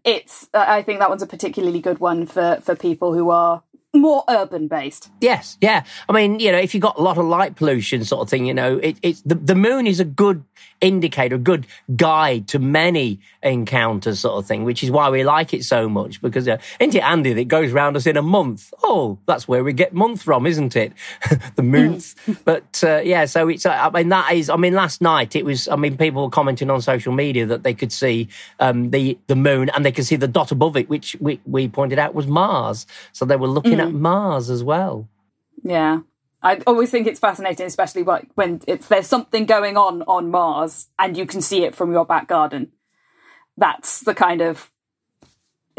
it's 0.03 0.49
I 0.51 0.81
think 0.81 0.97
that 0.97 1.09
one's 1.09 1.21
a 1.21 1.27
particularly 1.27 1.79
good 1.79 1.99
one 1.99 2.25
for 2.25 2.57
for 2.63 2.75
people 2.75 3.13
who 3.13 3.29
are 3.29 3.61
more 3.93 4.23
urban 4.27 4.67
based. 4.67 5.11
Yes, 5.21 5.59
yeah. 5.61 5.83
I 6.07 6.13
mean, 6.13 6.39
you 6.39 6.51
know, 6.51 6.57
if 6.57 6.73
you've 6.73 6.81
got 6.81 6.97
a 6.97 7.03
lot 7.03 7.19
of 7.19 7.25
light 7.25 7.55
pollution 7.55 8.03
sort 8.03 8.23
of 8.23 8.29
thing, 8.29 8.47
you 8.47 8.53
know, 8.53 8.77
it, 8.77 8.97
it's 9.03 9.21
the, 9.21 9.35
the 9.35 9.55
moon 9.55 9.85
is 9.85 9.99
a 9.99 10.05
good 10.05 10.43
indicator, 10.81 11.35
a 11.35 11.39
good 11.39 11.67
guide 11.95 12.47
to 12.49 12.59
many 12.59 13.19
encounters 13.43 14.19
sort 14.19 14.37
of 14.37 14.45
thing, 14.47 14.63
which 14.63 14.83
is 14.83 14.91
why 14.91 15.09
we 15.09 15.23
like 15.23 15.53
it 15.53 15.63
so 15.63 15.89
much 15.89 16.21
because, 16.21 16.47
uh, 16.47 16.57
isn't 16.79 16.95
it, 16.95 17.03
Andy, 17.03 17.33
that 17.33 17.47
goes 17.47 17.71
round 17.71 17.95
us 17.95 18.05
in 18.05 18.17
a 18.17 18.21
month? 18.21 18.73
Oh, 18.83 19.17
that's 19.25 19.47
where 19.47 19.63
we 19.63 19.73
get 19.73 19.93
month 19.93 20.21
from, 20.21 20.45
isn't 20.45 20.75
it? 20.75 20.93
the 21.55 21.63
month. 21.63 22.15
but, 22.45 22.81
uh, 22.83 23.01
yeah, 23.03 23.25
so 23.25 23.47
it's, 23.47 23.65
uh, 23.65 23.71
I 23.71 23.89
mean, 23.89 24.09
that 24.09 24.33
is, 24.33 24.49
I 24.49 24.55
mean, 24.55 24.73
last 24.73 25.01
night 25.01 25.35
it 25.35 25.45
was, 25.45 25.67
I 25.67 25.75
mean, 25.75 25.97
people 25.97 26.23
were 26.23 26.29
commenting 26.29 26.69
on 26.69 26.81
social 26.81 27.13
media 27.13 27.45
that 27.45 27.63
they 27.63 27.73
could 27.73 27.91
see, 27.91 28.29
um, 28.59 28.91
the, 28.91 29.17
the 29.27 29.35
moon 29.35 29.69
and 29.69 29.85
they 29.85 29.91
could 29.91 30.05
see 30.05 30.15
the 30.15 30.27
dot 30.27 30.51
above 30.51 30.77
it, 30.77 30.89
which 30.89 31.15
we, 31.19 31.39
we 31.45 31.67
pointed 31.67 31.99
out 31.99 32.13
was 32.13 32.27
Mars. 32.27 32.85
So 33.11 33.25
they 33.25 33.35
were 33.35 33.47
looking 33.47 33.77
mm. 33.77 33.87
at 33.87 33.93
Mars 33.93 34.49
as 34.49 34.63
well. 34.63 35.07
Yeah. 35.63 35.99
I 36.41 36.61
always 36.65 36.89
think 36.89 37.07
it's 37.07 37.19
fascinating, 37.19 37.65
especially 37.65 38.03
when 38.03 38.61
it's 38.67 38.87
there's 38.87 39.07
something 39.07 39.45
going 39.45 39.75
on 39.77 40.03
on 40.03 40.31
Mars 40.31 40.87
and 40.97 41.17
you 41.17 41.25
can 41.25 41.41
see 41.41 41.63
it 41.63 41.75
from 41.75 41.91
your 41.91 42.05
back 42.05 42.27
garden. 42.27 42.71
That's 43.57 44.01
the 44.01 44.15
kind 44.15 44.41
of 44.41 44.71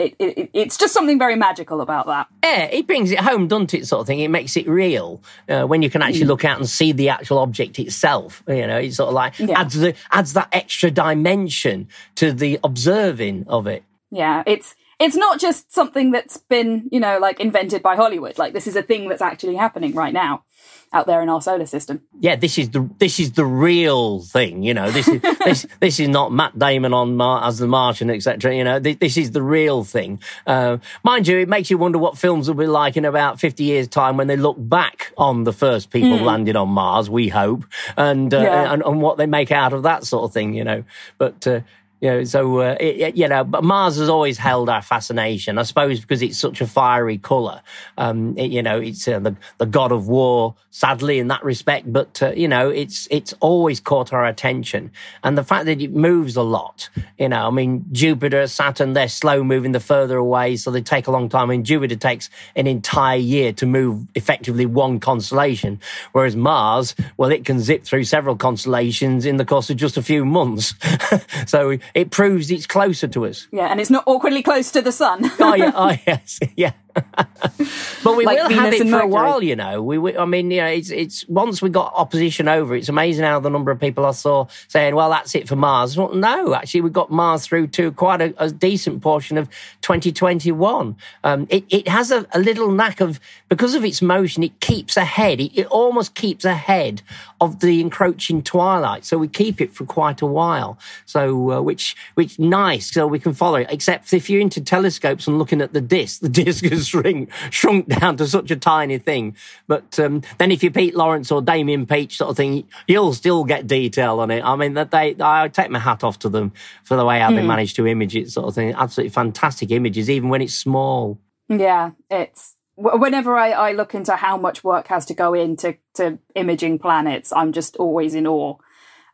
it, 0.01 0.17
it, 0.19 0.51
it's 0.55 0.79
just 0.79 0.95
something 0.95 1.19
very 1.19 1.37
magical 1.37 1.81
about 1.81 2.07
that. 2.07 2.27
Yeah, 2.43 2.65
it 2.65 2.87
brings 2.87 3.11
it 3.11 3.21
home, 3.21 3.49
doesn't 3.49 3.75
it? 3.75 3.87
Sort 3.87 4.01
of 4.01 4.07
thing. 4.07 4.21
It 4.21 4.29
makes 4.29 4.57
it 4.57 4.67
real 4.67 5.23
uh, 5.49 5.65
when 5.65 5.83
you 5.83 5.91
can 5.91 6.03
actually 6.03 6.25
mm. 6.25 6.29
look 6.29 6.45
out 6.45 6.59
and 6.59 6.69
see 6.69 6.93
the 6.93 7.11
actual 7.11 7.39
object 7.39 7.79
itself. 7.79 8.43
You 8.49 8.67
know, 8.67 8.79
it's 8.79 8.97
sort 8.97 9.09
of 9.09 9.15
like 9.15 9.39
yeah. 9.39 9.61
adds 9.61 9.75
the 9.79 9.95
adds 10.11 10.33
that 10.35 10.49
extra 10.53 10.91
dimension 10.91 11.89
to 12.17 12.33
the 12.33 12.59
observing 12.65 13.45
of 13.49 13.67
it. 13.67 13.85
Yeah, 14.11 14.43
it's 14.47 14.75
it's 15.01 15.17
not 15.17 15.41
just 15.41 15.73
something 15.73 16.11
that's 16.11 16.37
been, 16.37 16.89
you 16.93 17.01
know, 17.01 17.19
like 17.19 17.41
invented 17.41 17.83
by 17.83 17.97
Hollywood. 17.97 18.39
Like 18.39 18.53
this 18.53 18.67
is 18.67 18.77
a 18.77 18.83
thing 18.83 19.09
that's 19.09 19.23
actually 19.23 19.57
happening 19.57 19.95
right 19.95 20.13
now 20.13 20.45
out 20.93 21.07
there 21.07 21.23
in 21.23 21.29
our 21.29 21.41
solar 21.41 21.67
system. 21.67 22.03
Yeah, 22.19 22.37
this 22.37 22.59
is 22.59 22.71
the 22.71 22.89
this 22.99 23.21
is 23.21 23.33
the 23.33 23.45
real 23.45 24.21
thing. 24.21 24.63
You 24.63 24.75
know, 24.75 24.91
this 24.91 25.09
is 25.09 25.23
this 25.45 25.67
this 25.81 26.01
is 26.01 26.09
not 26.09 26.33
Matt 26.33 26.59
Damon 26.59 26.93
on 26.93 27.17
Mar- 27.17 27.45
as 27.45 27.59
the 27.59 27.67
Martian, 27.67 28.11
etc. 28.11 28.55
You 28.55 28.65
know, 28.65 28.79
this, 28.79 28.97
this, 28.97 29.17
is 29.17 29.31
the 29.31 29.43
real 29.43 29.85
thing. 29.85 30.21
Uh, 30.47 30.79
mind 31.05 31.29
you, 31.29 31.39
it 31.39 31.49
makes 31.49 31.71
you 31.71 31.79
wonder 31.79 31.99
what 31.99 32.19
films 32.19 32.49
will 32.49 32.57
be 32.57 32.67
like 32.67 32.97
in 32.97 33.05
about 33.05 33.41
fifty 33.41 33.65
years' 33.65 33.89
time 33.89 34.17
when 34.17 34.27
they 34.27 34.37
look 34.37 34.57
back 34.59 35.13
on 35.17 35.45
the 35.45 35.53
first 35.53 35.91
people 35.91 36.19
mm. 36.19 36.23
landed 36.23 36.57
on 36.57 36.69
Mars. 36.69 37.09
We 37.09 37.29
hope, 37.29 37.65
and, 37.97 38.33
uh, 38.35 38.41
yeah. 38.41 38.73
and 38.73 38.83
and 38.83 39.01
what 39.01 39.17
they 39.17 39.27
make 39.27 39.53
out 39.53 39.73
of 39.73 39.85
that 39.85 40.05
sort 40.05 40.25
of 40.25 40.33
thing. 40.33 40.55
You 40.55 40.65
know, 40.65 40.85
but. 41.19 41.47
Uh, 41.47 41.61
you 42.01 42.11
know, 42.11 42.25
so 42.25 42.61
uh, 42.61 42.77
it, 42.81 43.17
you 43.17 43.29
know, 43.29 43.45
but 43.45 43.63
Mars 43.63 43.97
has 43.97 44.09
always 44.09 44.39
held 44.39 44.71
our 44.71 44.81
fascination. 44.81 45.59
I 45.59 45.65
suppose 45.65 46.01
because 46.01 46.23
it's 46.23 46.39
such 46.39 46.61
a 46.61 46.67
fiery 46.67 47.19
color. 47.19 47.61
Um, 47.99 48.37
it, 48.39 48.51
you 48.51 48.63
know, 48.63 48.81
it's 48.81 49.07
uh, 49.07 49.19
the 49.19 49.37
the 49.59 49.67
god 49.67 49.93
of 49.93 50.09
war, 50.09 50.55
sadly 50.71 51.19
in 51.19 51.29
that 51.29 51.45
respect. 51.45 51.93
But 51.93 52.23
uh, 52.23 52.33
you 52.33 52.49
know, 52.49 52.71
it's 52.71 53.07
it's 53.11 53.35
always 53.41 53.81
caught 53.81 54.15
our 54.15 54.25
attention, 54.25 54.93
and 55.23 55.37
the 55.37 55.45
fact 55.45 55.67
that 55.67 55.81
it 55.81 55.93
moves 55.93 56.37
a 56.37 56.43
lot. 56.43 56.89
You 57.19 57.29
know, 57.29 57.47
I 57.47 57.51
mean, 57.51 57.85
Jupiter, 57.93 58.47
Saturn, 58.47 58.95
they're 58.95 59.09
slow 59.09 59.45
moving 59.45 59.73
the 59.73 59.81
further 59.81 60.17
away, 60.17 60.57
so 60.57 60.71
they 60.71 60.81
take 60.81 61.07
a 61.07 61.11
long 61.11 61.29
time. 61.29 61.51
I 61.51 61.53
mean, 61.55 61.65
Jupiter 61.65 61.97
takes 61.97 62.31
an 62.57 62.67
entire 62.67 63.19
year 63.19 63.53
to 63.55 63.67
move 63.67 64.07
effectively 64.15 64.65
one 64.65 65.01
constellation, 65.01 65.81
whereas 66.13 66.35
Mars, 66.35 66.95
well, 67.19 67.31
it 67.31 67.45
can 67.45 67.61
zip 67.61 67.85
through 67.85 68.05
several 68.05 68.37
constellations 68.37 69.27
in 69.27 69.37
the 69.37 69.45
course 69.45 69.69
of 69.69 69.77
just 69.77 69.99
a 69.99 70.03
few 70.03 70.25
months. 70.25 70.75
so 71.47 71.77
it 71.95 72.11
proves 72.11 72.51
it's 72.51 72.67
closer 72.67 73.09
to 73.09 73.27
us. 73.27 73.49
Yeah, 73.51 73.67
and 73.67 73.81
it's 73.81 73.91
not 73.91 74.05
awkwardly 74.07 74.43
close 74.43 74.71
to 74.73 74.83
the 74.83 74.93
sun. 74.93 75.31
oh 75.41 75.55
yeah, 75.55 75.73
oh 75.77 75.97
yes, 76.07 76.39
yeah. 76.57 76.73
but 78.05 78.17
we 78.17 78.25
like 78.25 78.39
will 78.39 78.49
Venus 78.49 78.65
have 78.65 78.73
it 78.75 78.79
for 78.79 78.85
Mercury. 78.85 79.03
a 79.03 79.07
while, 79.07 79.43
you 79.43 79.57
know. 79.57 79.83
We, 79.83 79.99
we, 79.99 80.17
I 80.17 80.25
mean, 80.25 80.51
you 80.51 80.61
know, 80.61 80.67
it's 80.67 80.91
it's 80.91 81.27
once 81.29 81.63
we 81.63 81.71
got 81.71 81.93
opposition 81.95 82.49
over. 82.49 82.75
It's 82.75 82.89
amazing 82.89 83.25
how 83.25 83.41
the 83.41 83.51
number 83.51 83.71
of 83.71 83.81
people 83.81 84.07
I 84.07 84.13
saw 84.13 84.47
saying, 84.69 84.95
"Well, 84.95 85.11
that's 85.11 85.35
it 85.35 85.49
for 85.49 85.57
Mars." 85.57 85.97
Well, 85.97 86.15
no, 86.15 86.55
actually, 86.55 86.83
we 86.83 86.91
got 86.91 87.11
Mars 87.11 87.47
through 87.47 87.69
to 87.69 87.93
quite 87.93 88.21
a, 88.21 88.35
a 88.43 88.51
decent 88.51 89.03
portion 89.03 89.39
of 89.39 89.49
2021. 89.83 90.97
Um, 91.25 91.47
it 91.51 91.65
it 91.69 91.89
has 91.89 92.11
a, 92.11 92.27
a, 92.33 92.39
little 92.39 92.71
knack 92.71 93.01
of 93.01 93.21
because 93.49 93.75
of 93.75 93.85
its 93.85 94.01
motion, 94.01 94.43
it 94.43 94.61
keeps 94.61 94.97
ahead. 94.97 95.41
It, 95.41 95.59
it 95.59 95.67
almost 95.67 96.15
keeps 96.15 96.45
ahead 96.45 97.03
of 97.41 97.61
the 97.61 97.81
encroaching 97.81 98.43
twilight, 98.43 99.05
so 99.05 99.19
we 99.19 99.29
keep 99.29 99.61
it 99.61 99.73
for 99.73 99.85
quite 99.85 100.23
a 100.23 100.27
while. 100.27 100.79
So, 101.07 101.53
uh, 101.53 101.61
which 101.61 101.97
which 102.15 102.39
nice, 102.39 102.91
so 102.93 103.07
we 103.07 103.19
can 103.19 103.35
follow 103.35 103.59
it. 103.59 103.69
Except 103.71 104.13
if 104.13 104.31
you're 104.31 104.41
into 104.41 104.61
telescopes 104.61 105.27
and 105.27 105.39
looking 105.39 105.61
at 105.61 105.73
the 105.73 105.81
disk, 105.81 106.21
the 106.23 106.29
disk 106.29 106.65
is 106.65 106.80
shrink, 106.89 107.31
shrunk 107.51 107.89
down 107.89 108.17
to 108.19 108.27
such 108.27 108.51
a 108.51 108.57
tiny 108.57 108.99
thing. 108.99 109.37
But 109.67 109.99
um, 109.99 110.23
then 110.39 110.51
if 110.51 110.63
you're 110.63 110.73
Pete 110.73 110.95
Lawrence 110.95 111.31
or 111.31 111.43
Damian 111.43 111.87
Peach 111.87 112.17
sort 112.17 112.31
of 112.31 112.37
thing, 112.37 112.67
you'll 112.87 113.15
still 113.15 113.45
get 113.45 113.67
detail 113.67 114.21
on 114.21 114.31
it. 114.31 114.43
I 114.45 114.57
mean, 114.57 114.75
that 114.75 114.91
they, 114.91 115.17
I 115.21 115.49
take 115.49 115.71
my 115.71 115.79
hat 115.79 116.05
off 116.05 116.19
to 116.21 116.29
them 116.29 116.53
for 116.85 116.97
the 116.97 117.05
way 117.05 117.21
how 117.21 117.31
mm. 117.31 117.37
they 117.37 117.43
hmm. 117.43 117.49
managed 117.49 117.77
to 117.77 117.87
image 117.87 118.17
it 118.17 118.31
sort 118.31 118.49
of 118.49 118.55
thing. 118.55 118.75
Absolutely 118.75 119.11
fantastic 119.11 119.71
images, 119.71 120.11
even 120.11 120.29
when 120.29 120.43
it's 120.43 120.55
small. 120.55 121.19
Yeah, 121.49 121.93
it's 122.11 122.55
whenever 122.77 123.37
I, 123.37 123.51
I 123.51 123.73
look 123.73 123.95
into 123.95 124.17
how 124.17 124.37
much 124.37 124.65
work 124.65 124.87
has 124.87 125.05
to 125.07 125.15
go 125.15 125.35
into 125.35 125.77
to 125.95 126.19
imaging 126.35 126.79
planets, 126.79 127.33
I'm 127.33 127.53
just 127.53 127.77
always 127.77 128.15
in 128.15 128.27
awe 128.27 128.57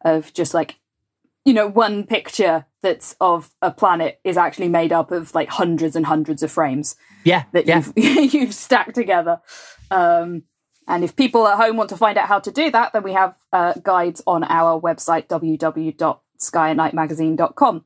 of 0.04 0.32
just 0.32 0.54
like 0.54 0.76
you 1.46 1.54
know, 1.54 1.68
one 1.68 2.04
picture 2.04 2.66
that's 2.86 3.16
of 3.20 3.52
a 3.60 3.70
planet 3.72 4.20
is 4.22 4.36
actually 4.36 4.68
made 4.68 4.92
up 4.92 5.10
of 5.10 5.34
like 5.34 5.48
hundreds 5.48 5.96
and 5.96 6.06
hundreds 6.06 6.44
of 6.44 6.52
frames. 6.52 6.94
Yeah, 7.24 7.42
that 7.52 7.66
yeah. 7.66 7.82
you've 7.96 7.96
you've 8.34 8.54
stacked 8.54 8.94
together. 8.94 9.40
Um, 9.90 10.44
and 10.86 11.02
if 11.02 11.16
people 11.16 11.48
at 11.48 11.56
home 11.56 11.76
want 11.76 11.90
to 11.90 11.96
find 11.96 12.16
out 12.16 12.28
how 12.28 12.38
to 12.38 12.52
do 12.52 12.70
that, 12.70 12.92
then 12.92 13.02
we 13.02 13.12
have 13.12 13.34
uh, 13.52 13.72
guides 13.82 14.22
on 14.24 14.44
our 14.44 14.80
website 14.80 15.26
www.skyatnightmagazine.com. 15.26 17.84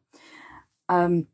Um, 0.91 1.29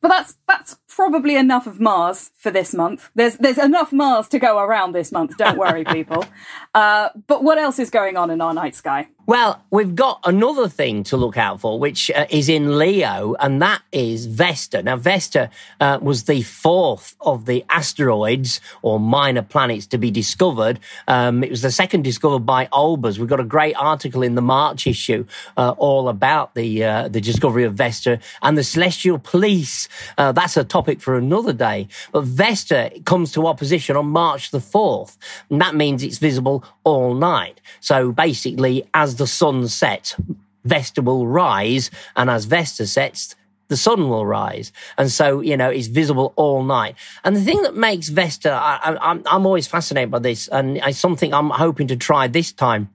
but 0.00 0.08
that's 0.08 0.36
that's 0.48 0.78
probably 0.88 1.36
enough 1.36 1.68
of 1.68 1.78
Mars 1.78 2.32
for 2.36 2.50
this 2.50 2.74
month. 2.74 3.10
There's 3.14 3.36
there's 3.36 3.58
enough 3.58 3.92
Mars 3.92 4.26
to 4.28 4.40
go 4.40 4.58
around 4.58 4.96
this 4.96 5.12
month. 5.12 5.36
Don't 5.36 5.58
worry, 5.58 5.84
people. 5.84 6.24
Uh, 6.74 7.08
but 7.26 7.42
what 7.42 7.56
else 7.58 7.78
is 7.78 7.88
going 7.90 8.16
on 8.16 8.30
in 8.30 8.40
our 8.40 8.54
night 8.54 8.74
sky? 8.74 9.08
Well, 9.28 9.62
we've 9.70 9.94
got 9.94 10.20
another 10.24 10.70
thing 10.70 11.04
to 11.04 11.18
look 11.18 11.36
out 11.36 11.60
for, 11.60 11.78
which 11.78 12.10
uh, 12.10 12.24
is 12.30 12.48
in 12.48 12.78
Leo, 12.78 13.34
and 13.38 13.60
that 13.60 13.82
is 13.92 14.24
Vesta. 14.24 14.82
Now, 14.82 14.96
Vesta 14.96 15.50
uh, 15.82 15.98
was 16.00 16.24
the 16.24 16.40
fourth 16.40 17.14
of 17.20 17.44
the 17.44 17.62
asteroids 17.68 18.62
or 18.80 18.98
minor 18.98 19.42
planets 19.42 19.86
to 19.88 19.98
be 19.98 20.10
discovered. 20.10 20.80
Um, 21.08 21.44
it 21.44 21.50
was 21.50 21.60
the 21.60 21.70
second 21.70 22.04
discovered 22.04 22.46
by 22.46 22.68
Olbers. 22.72 23.18
We've 23.18 23.28
got 23.28 23.38
a 23.38 23.44
great 23.44 23.74
article 23.74 24.22
in 24.22 24.34
the 24.34 24.40
March 24.40 24.86
issue 24.86 25.26
uh, 25.58 25.74
all 25.76 26.08
about 26.08 26.54
the 26.54 26.84
uh, 26.84 27.08
the 27.08 27.20
discovery 27.20 27.64
of 27.64 27.74
Vesta 27.74 28.20
and 28.40 28.56
the 28.56 28.64
Celestial 28.64 29.18
Police. 29.18 29.90
Uh, 30.16 30.32
that's 30.32 30.56
a 30.56 30.64
topic 30.64 31.02
for 31.02 31.18
another 31.18 31.52
day. 31.52 31.88
But 32.12 32.24
Vesta 32.24 32.90
comes 33.04 33.32
to 33.32 33.46
opposition 33.46 33.94
on 33.94 34.06
March 34.06 34.52
the 34.52 34.60
fourth, 34.60 35.18
and 35.50 35.60
that 35.60 35.74
means 35.74 36.02
it's 36.02 36.16
visible 36.16 36.64
all 36.82 37.12
night. 37.12 37.60
So 37.80 38.10
basically, 38.10 38.88
as 38.94 39.17
the 39.18 39.26
sun 39.26 39.68
sets, 39.68 40.16
Vesta 40.64 41.02
will 41.02 41.26
rise, 41.26 41.90
and 42.16 42.30
as 42.30 42.44
Vesta 42.46 42.86
sets, 42.86 43.34
the 43.68 43.76
sun 43.76 44.08
will 44.08 44.26
rise. 44.26 44.72
And 44.96 45.10
so, 45.10 45.40
you 45.40 45.56
know, 45.56 45.68
it's 45.68 45.86
visible 45.86 46.32
all 46.36 46.62
night. 46.62 46.94
And 47.24 47.36
the 47.36 47.42
thing 47.42 47.62
that 47.62 47.76
makes 47.76 48.08
Vesta, 48.08 48.50
I, 48.52 48.96
am 49.02 49.46
always 49.46 49.66
fascinated 49.66 50.10
by 50.10 50.18
this, 50.18 50.48
and 50.48 50.78
it's 50.78 50.98
something 50.98 51.32
I'm 51.32 51.50
hoping 51.50 51.86
to 51.88 51.96
try 51.96 52.26
this 52.26 52.52
time, 52.52 52.90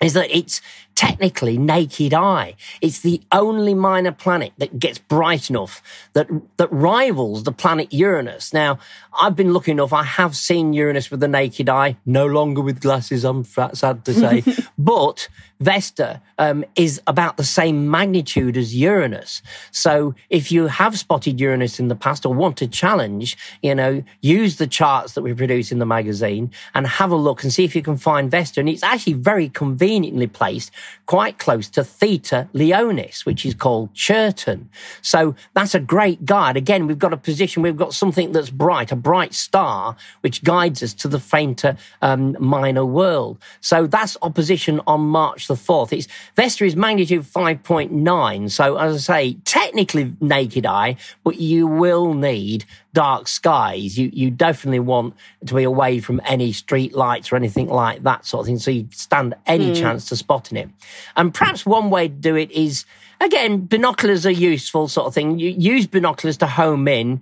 is 0.00 0.12
that 0.12 0.30
it's 0.30 0.60
technically 1.02 1.58
naked 1.58 2.14
eye. 2.14 2.54
It's 2.80 3.00
the 3.00 3.20
only 3.32 3.74
minor 3.74 4.12
planet 4.12 4.52
that 4.58 4.78
gets 4.78 4.98
bright 4.98 5.50
enough 5.50 5.82
that 6.12 6.28
that 6.58 6.72
rivals 6.72 7.42
the 7.42 7.50
planet 7.50 7.92
Uranus. 7.92 8.52
Now, 8.52 8.78
I've 9.20 9.34
been 9.34 9.52
lucky 9.52 9.72
enough; 9.72 9.92
I 9.92 10.04
have 10.04 10.36
seen 10.36 10.72
Uranus 10.72 11.10
with 11.10 11.18
the 11.18 11.26
naked 11.26 11.68
eye, 11.68 11.96
no 12.06 12.26
longer 12.26 12.62
with 12.62 12.80
glasses. 12.80 13.24
I'm 13.24 13.42
sad 13.44 14.04
to 14.04 14.14
say, 14.14 14.44
but 14.78 15.28
Vesta 15.58 16.22
um, 16.38 16.64
is 16.76 17.00
about 17.06 17.36
the 17.36 17.44
same 17.44 17.90
magnitude 17.90 18.56
as 18.56 18.74
Uranus. 18.74 19.42
So, 19.72 20.14
if 20.30 20.52
you 20.52 20.68
have 20.68 20.96
spotted 20.96 21.40
Uranus 21.40 21.80
in 21.80 21.88
the 21.88 21.96
past 21.96 22.24
or 22.24 22.32
want 22.32 22.56
to 22.58 22.68
challenge, 22.68 23.36
you 23.60 23.74
know, 23.74 24.04
use 24.20 24.56
the 24.56 24.68
charts 24.68 25.14
that 25.14 25.22
we 25.22 25.34
produce 25.34 25.72
in 25.72 25.80
the 25.80 25.86
magazine 25.86 26.52
and 26.74 26.86
have 26.86 27.10
a 27.10 27.16
look 27.16 27.42
and 27.42 27.52
see 27.52 27.64
if 27.64 27.74
you 27.74 27.82
can 27.82 27.96
find 27.96 28.30
Vesta. 28.30 28.60
And 28.60 28.68
it's 28.68 28.82
actually 28.84 29.14
very 29.14 29.48
conveniently 29.48 30.28
placed 30.28 30.70
quite 31.06 31.38
close 31.38 31.68
to 31.70 31.84
Theta 31.84 32.48
Leonis, 32.52 33.26
which 33.26 33.44
is 33.44 33.54
called 33.54 33.92
Chertan. 33.94 34.66
So 35.02 35.34
that's 35.54 35.74
a 35.74 35.80
great 35.80 36.24
guide. 36.24 36.56
Again, 36.56 36.86
we've 36.86 36.98
got 36.98 37.12
a 37.12 37.16
position, 37.16 37.62
we've 37.62 37.76
got 37.76 37.94
something 37.94 38.32
that's 38.32 38.50
bright, 38.50 38.92
a 38.92 38.96
bright 38.96 39.34
star, 39.34 39.96
which 40.20 40.42
guides 40.44 40.82
us 40.82 40.94
to 40.94 41.08
the 41.08 41.20
fainter 41.20 41.76
um, 42.00 42.36
minor 42.40 42.84
world. 42.84 43.38
So 43.60 43.86
that's 43.86 44.16
opposition 44.22 44.80
on 44.86 45.00
March 45.02 45.48
the 45.48 45.54
4th. 45.54 45.92
It's 45.92 46.08
Vesta 46.36 46.64
is 46.64 46.76
magnitude 46.76 47.24
5.9. 47.24 48.50
So 48.50 48.76
as 48.76 48.94
I 48.94 48.98
say, 48.98 49.34
technically 49.44 50.14
naked 50.20 50.66
eye, 50.66 50.96
but 51.24 51.36
you 51.36 51.66
will 51.66 52.14
need 52.14 52.64
dark 52.94 53.28
skies, 53.28 53.98
you, 53.98 54.10
you 54.12 54.30
definitely 54.30 54.80
want 54.80 55.14
to 55.46 55.54
be 55.54 55.62
away 55.62 56.00
from 56.00 56.20
any 56.24 56.52
street 56.52 56.94
lights 56.94 57.32
or 57.32 57.36
anything 57.36 57.68
like 57.68 58.02
that 58.02 58.26
sort 58.26 58.42
of 58.42 58.46
thing. 58.46 58.58
So 58.58 58.70
you 58.70 58.88
stand 58.92 59.34
any 59.46 59.72
mm. 59.72 59.76
chance 59.76 60.08
to 60.10 60.16
spotting 60.16 60.58
it. 60.58 60.68
And 61.16 61.32
perhaps 61.32 61.64
one 61.64 61.90
way 61.90 62.08
to 62.08 62.14
do 62.14 62.36
it 62.36 62.50
is, 62.50 62.84
again, 63.20 63.66
binoculars 63.66 64.26
are 64.26 64.30
useful 64.30 64.88
sort 64.88 65.06
of 65.06 65.14
thing. 65.14 65.38
You 65.38 65.50
use 65.50 65.86
binoculars 65.86 66.36
to 66.38 66.46
home 66.46 66.86
in 66.88 67.20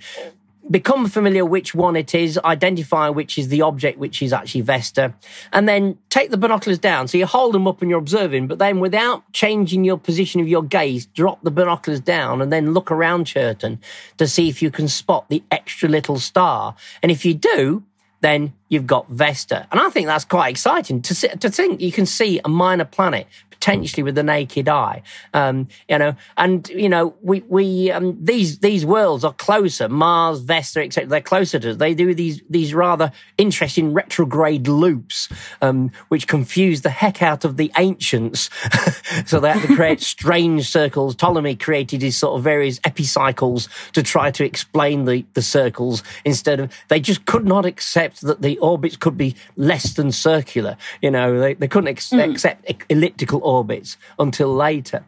become 0.70 1.08
familiar 1.08 1.44
which 1.44 1.74
one 1.74 1.96
it 1.96 2.14
is, 2.14 2.38
identify 2.44 3.08
which 3.08 3.38
is 3.38 3.48
the 3.48 3.62
object, 3.62 3.98
which 3.98 4.22
is 4.22 4.32
actually 4.32 4.60
Vesta, 4.60 5.12
and 5.52 5.68
then 5.68 5.98
take 6.10 6.30
the 6.30 6.36
binoculars 6.36 6.78
down. 6.78 7.08
So 7.08 7.18
you 7.18 7.26
hold 7.26 7.54
them 7.54 7.66
up 7.66 7.80
and 7.80 7.90
you're 7.90 7.98
observing, 7.98 8.46
but 8.46 8.58
then 8.58 8.80
without 8.80 9.30
changing 9.32 9.84
your 9.84 9.98
position 9.98 10.40
of 10.40 10.48
your 10.48 10.62
gaze, 10.62 11.06
drop 11.06 11.42
the 11.42 11.50
binoculars 11.50 12.00
down 12.00 12.40
and 12.40 12.52
then 12.52 12.72
look 12.72 12.90
around 12.90 13.26
Chertan 13.26 13.78
to 14.18 14.26
see 14.26 14.48
if 14.48 14.62
you 14.62 14.70
can 14.70 14.88
spot 14.88 15.28
the 15.28 15.42
extra 15.50 15.88
little 15.88 16.18
star. 16.18 16.74
And 17.02 17.10
if 17.10 17.24
you 17.24 17.34
do, 17.34 17.82
then 18.20 18.52
you've 18.68 18.86
got 18.86 19.08
Vesta. 19.08 19.66
And 19.70 19.80
I 19.80 19.88
think 19.90 20.06
that's 20.06 20.24
quite 20.24 20.50
exciting 20.50 21.02
to, 21.02 21.36
to 21.36 21.50
think 21.50 21.80
you 21.80 21.90
can 21.90 22.06
see 22.06 22.40
a 22.44 22.48
minor 22.48 22.84
planet 22.84 23.26
potentially 23.60 24.02
with 24.02 24.14
the 24.14 24.22
naked 24.22 24.68
eye. 24.68 25.02
Um, 25.34 25.68
you 25.88 25.98
know, 25.98 26.16
and 26.38 26.66
you 26.70 26.88
know, 26.88 27.14
we 27.20 27.40
we 27.48 27.90
um, 27.90 28.16
these 28.20 28.58
these 28.58 28.86
worlds 28.86 29.22
are 29.22 29.34
closer. 29.34 29.88
Mars, 29.88 30.40
Vesta, 30.40 30.82
etc. 30.82 31.08
They're 31.08 31.20
closer 31.20 31.58
to 31.58 31.70
us. 31.70 31.76
They 31.76 31.94
do 31.94 32.14
these 32.14 32.42
these 32.48 32.72
rather 32.72 33.12
interesting 33.36 33.92
retrograde 33.92 34.66
loops, 34.66 35.28
um, 35.60 35.90
which 36.08 36.26
confuse 36.26 36.80
the 36.80 36.90
heck 36.90 37.22
out 37.22 37.44
of 37.44 37.58
the 37.58 37.70
ancients. 37.76 38.48
so 39.26 39.40
they 39.40 39.50
had 39.50 39.68
to 39.68 39.76
create 39.76 40.00
strange 40.16 40.68
circles. 40.68 41.14
Ptolemy 41.14 41.56
created 41.56 42.00
his 42.00 42.16
sort 42.16 42.38
of 42.38 42.42
various 42.42 42.80
epicycles 42.84 43.68
to 43.92 44.02
try 44.02 44.30
to 44.30 44.44
explain 44.44 45.04
the 45.04 45.24
the 45.34 45.42
circles 45.42 46.02
instead 46.24 46.60
of 46.60 46.72
they 46.88 46.98
just 46.98 47.26
could 47.26 47.44
not 47.44 47.66
accept 47.66 48.22
that 48.22 48.40
the 48.40 48.56
orbits 48.58 48.96
could 48.96 49.18
be 49.18 49.36
less 49.56 49.92
than 49.94 50.10
circular. 50.12 50.78
You 51.02 51.10
know, 51.10 51.38
they, 51.38 51.54
they 51.54 51.68
couldn't 51.68 51.88
ex- 51.88 52.10
mm. 52.10 52.30
accept 52.30 52.72
elliptical 52.88 53.40
orbits 53.50 53.96
until 54.18 54.54
later. 54.54 55.04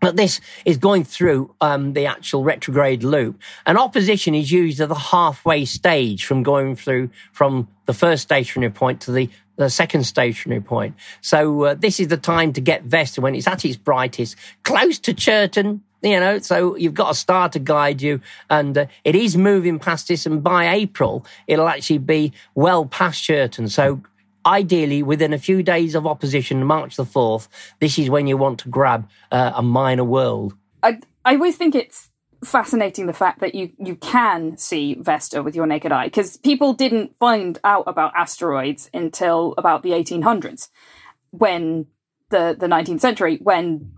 But 0.00 0.16
this 0.16 0.40
is 0.64 0.78
going 0.78 1.04
through 1.04 1.54
um, 1.60 1.92
the 1.92 2.06
actual 2.06 2.42
retrograde 2.42 3.04
loop. 3.04 3.38
And 3.66 3.76
opposition 3.76 4.34
is 4.34 4.50
used 4.50 4.80
at 4.80 4.88
the 4.88 4.94
halfway 4.94 5.66
stage 5.66 6.24
from 6.24 6.42
going 6.42 6.74
through 6.74 7.10
from 7.32 7.68
the 7.84 7.92
first 7.92 8.22
stationary 8.22 8.72
point 8.72 9.02
to 9.02 9.12
the, 9.12 9.28
the 9.56 9.68
second 9.68 10.04
stationary 10.04 10.62
point. 10.62 10.94
So 11.20 11.64
uh, 11.64 11.74
this 11.74 12.00
is 12.00 12.08
the 12.08 12.16
time 12.16 12.54
to 12.54 12.62
get 12.62 12.84
Vesta 12.84 13.20
when 13.20 13.34
it's 13.34 13.46
at 13.46 13.64
its 13.64 13.76
brightest, 13.76 14.36
close 14.62 14.98
to 15.00 15.12
Chertan, 15.12 15.80
you 16.02 16.18
know, 16.18 16.38
so 16.38 16.76
you've 16.76 16.94
got 16.94 17.10
a 17.10 17.14
star 17.14 17.50
to 17.50 17.58
guide 17.58 18.00
you, 18.00 18.22
and 18.48 18.78
uh, 18.78 18.86
it 19.04 19.14
is 19.14 19.36
moving 19.36 19.78
past 19.78 20.08
this. 20.08 20.24
And 20.24 20.42
by 20.42 20.74
April, 20.74 21.26
it'll 21.46 21.68
actually 21.68 21.98
be 21.98 22.32
well 22.54 22.86
past 22.86 23.22
Chertan. 23.22 23.70
So 23.70 24.00
ideally 24.46 25.02
within 25.02 25.32
a 25.32 25.38
few 25.38 25.62
days 25.62 25.94
of 25.94 26.06
opposition, 26.06 26.64
March 26.64 26.96
the 26.96 27.04
4th, 27.04 27.48
this 27.80 27.98
is 27.98 28.10
when 28.10 28.26
you 28.26 28.36
want 28.36 28.60
to 28.60 28.68
grab 28.68 29.08
uh, 29.30 29.52
a 29.54 29.62
minor 29.62 30.04
world. 30.04 30.54
I, 30.82 31.00
I 31.24 31.34
always 31.34 31.56
think 31.56 31.74
it's 31.74 32.08
fascinating 32.44 33.06
the 33.06 33.12
fact 33.12 33.40
that 33.40 33.54
you, 33.54 33.70
you 33.78 33.96
can 33.96 34.56
see 34.56 34.94
Vesta 34.94 35.42
with 35.42 35.54
your 35.54 35.66
naked 35.66 35.92
eye 35.92 36.06
because 36.06 36.38
people 36.38 36.72
didn't 36.72 37.16
find 37.18 37.58
out 37.64 37.84
about 37.86 38.12
asteroids 38.16 38.88
until 38.94 39.54
about 39.58 39.82
the 39.82 39.90
1800s 39.90 40.68
when 41.30 41.86
the, 42.30 42.56
the 42.58 42.66
19th 42.66 43.00
century 43.00 43.38
when 43.42 43.92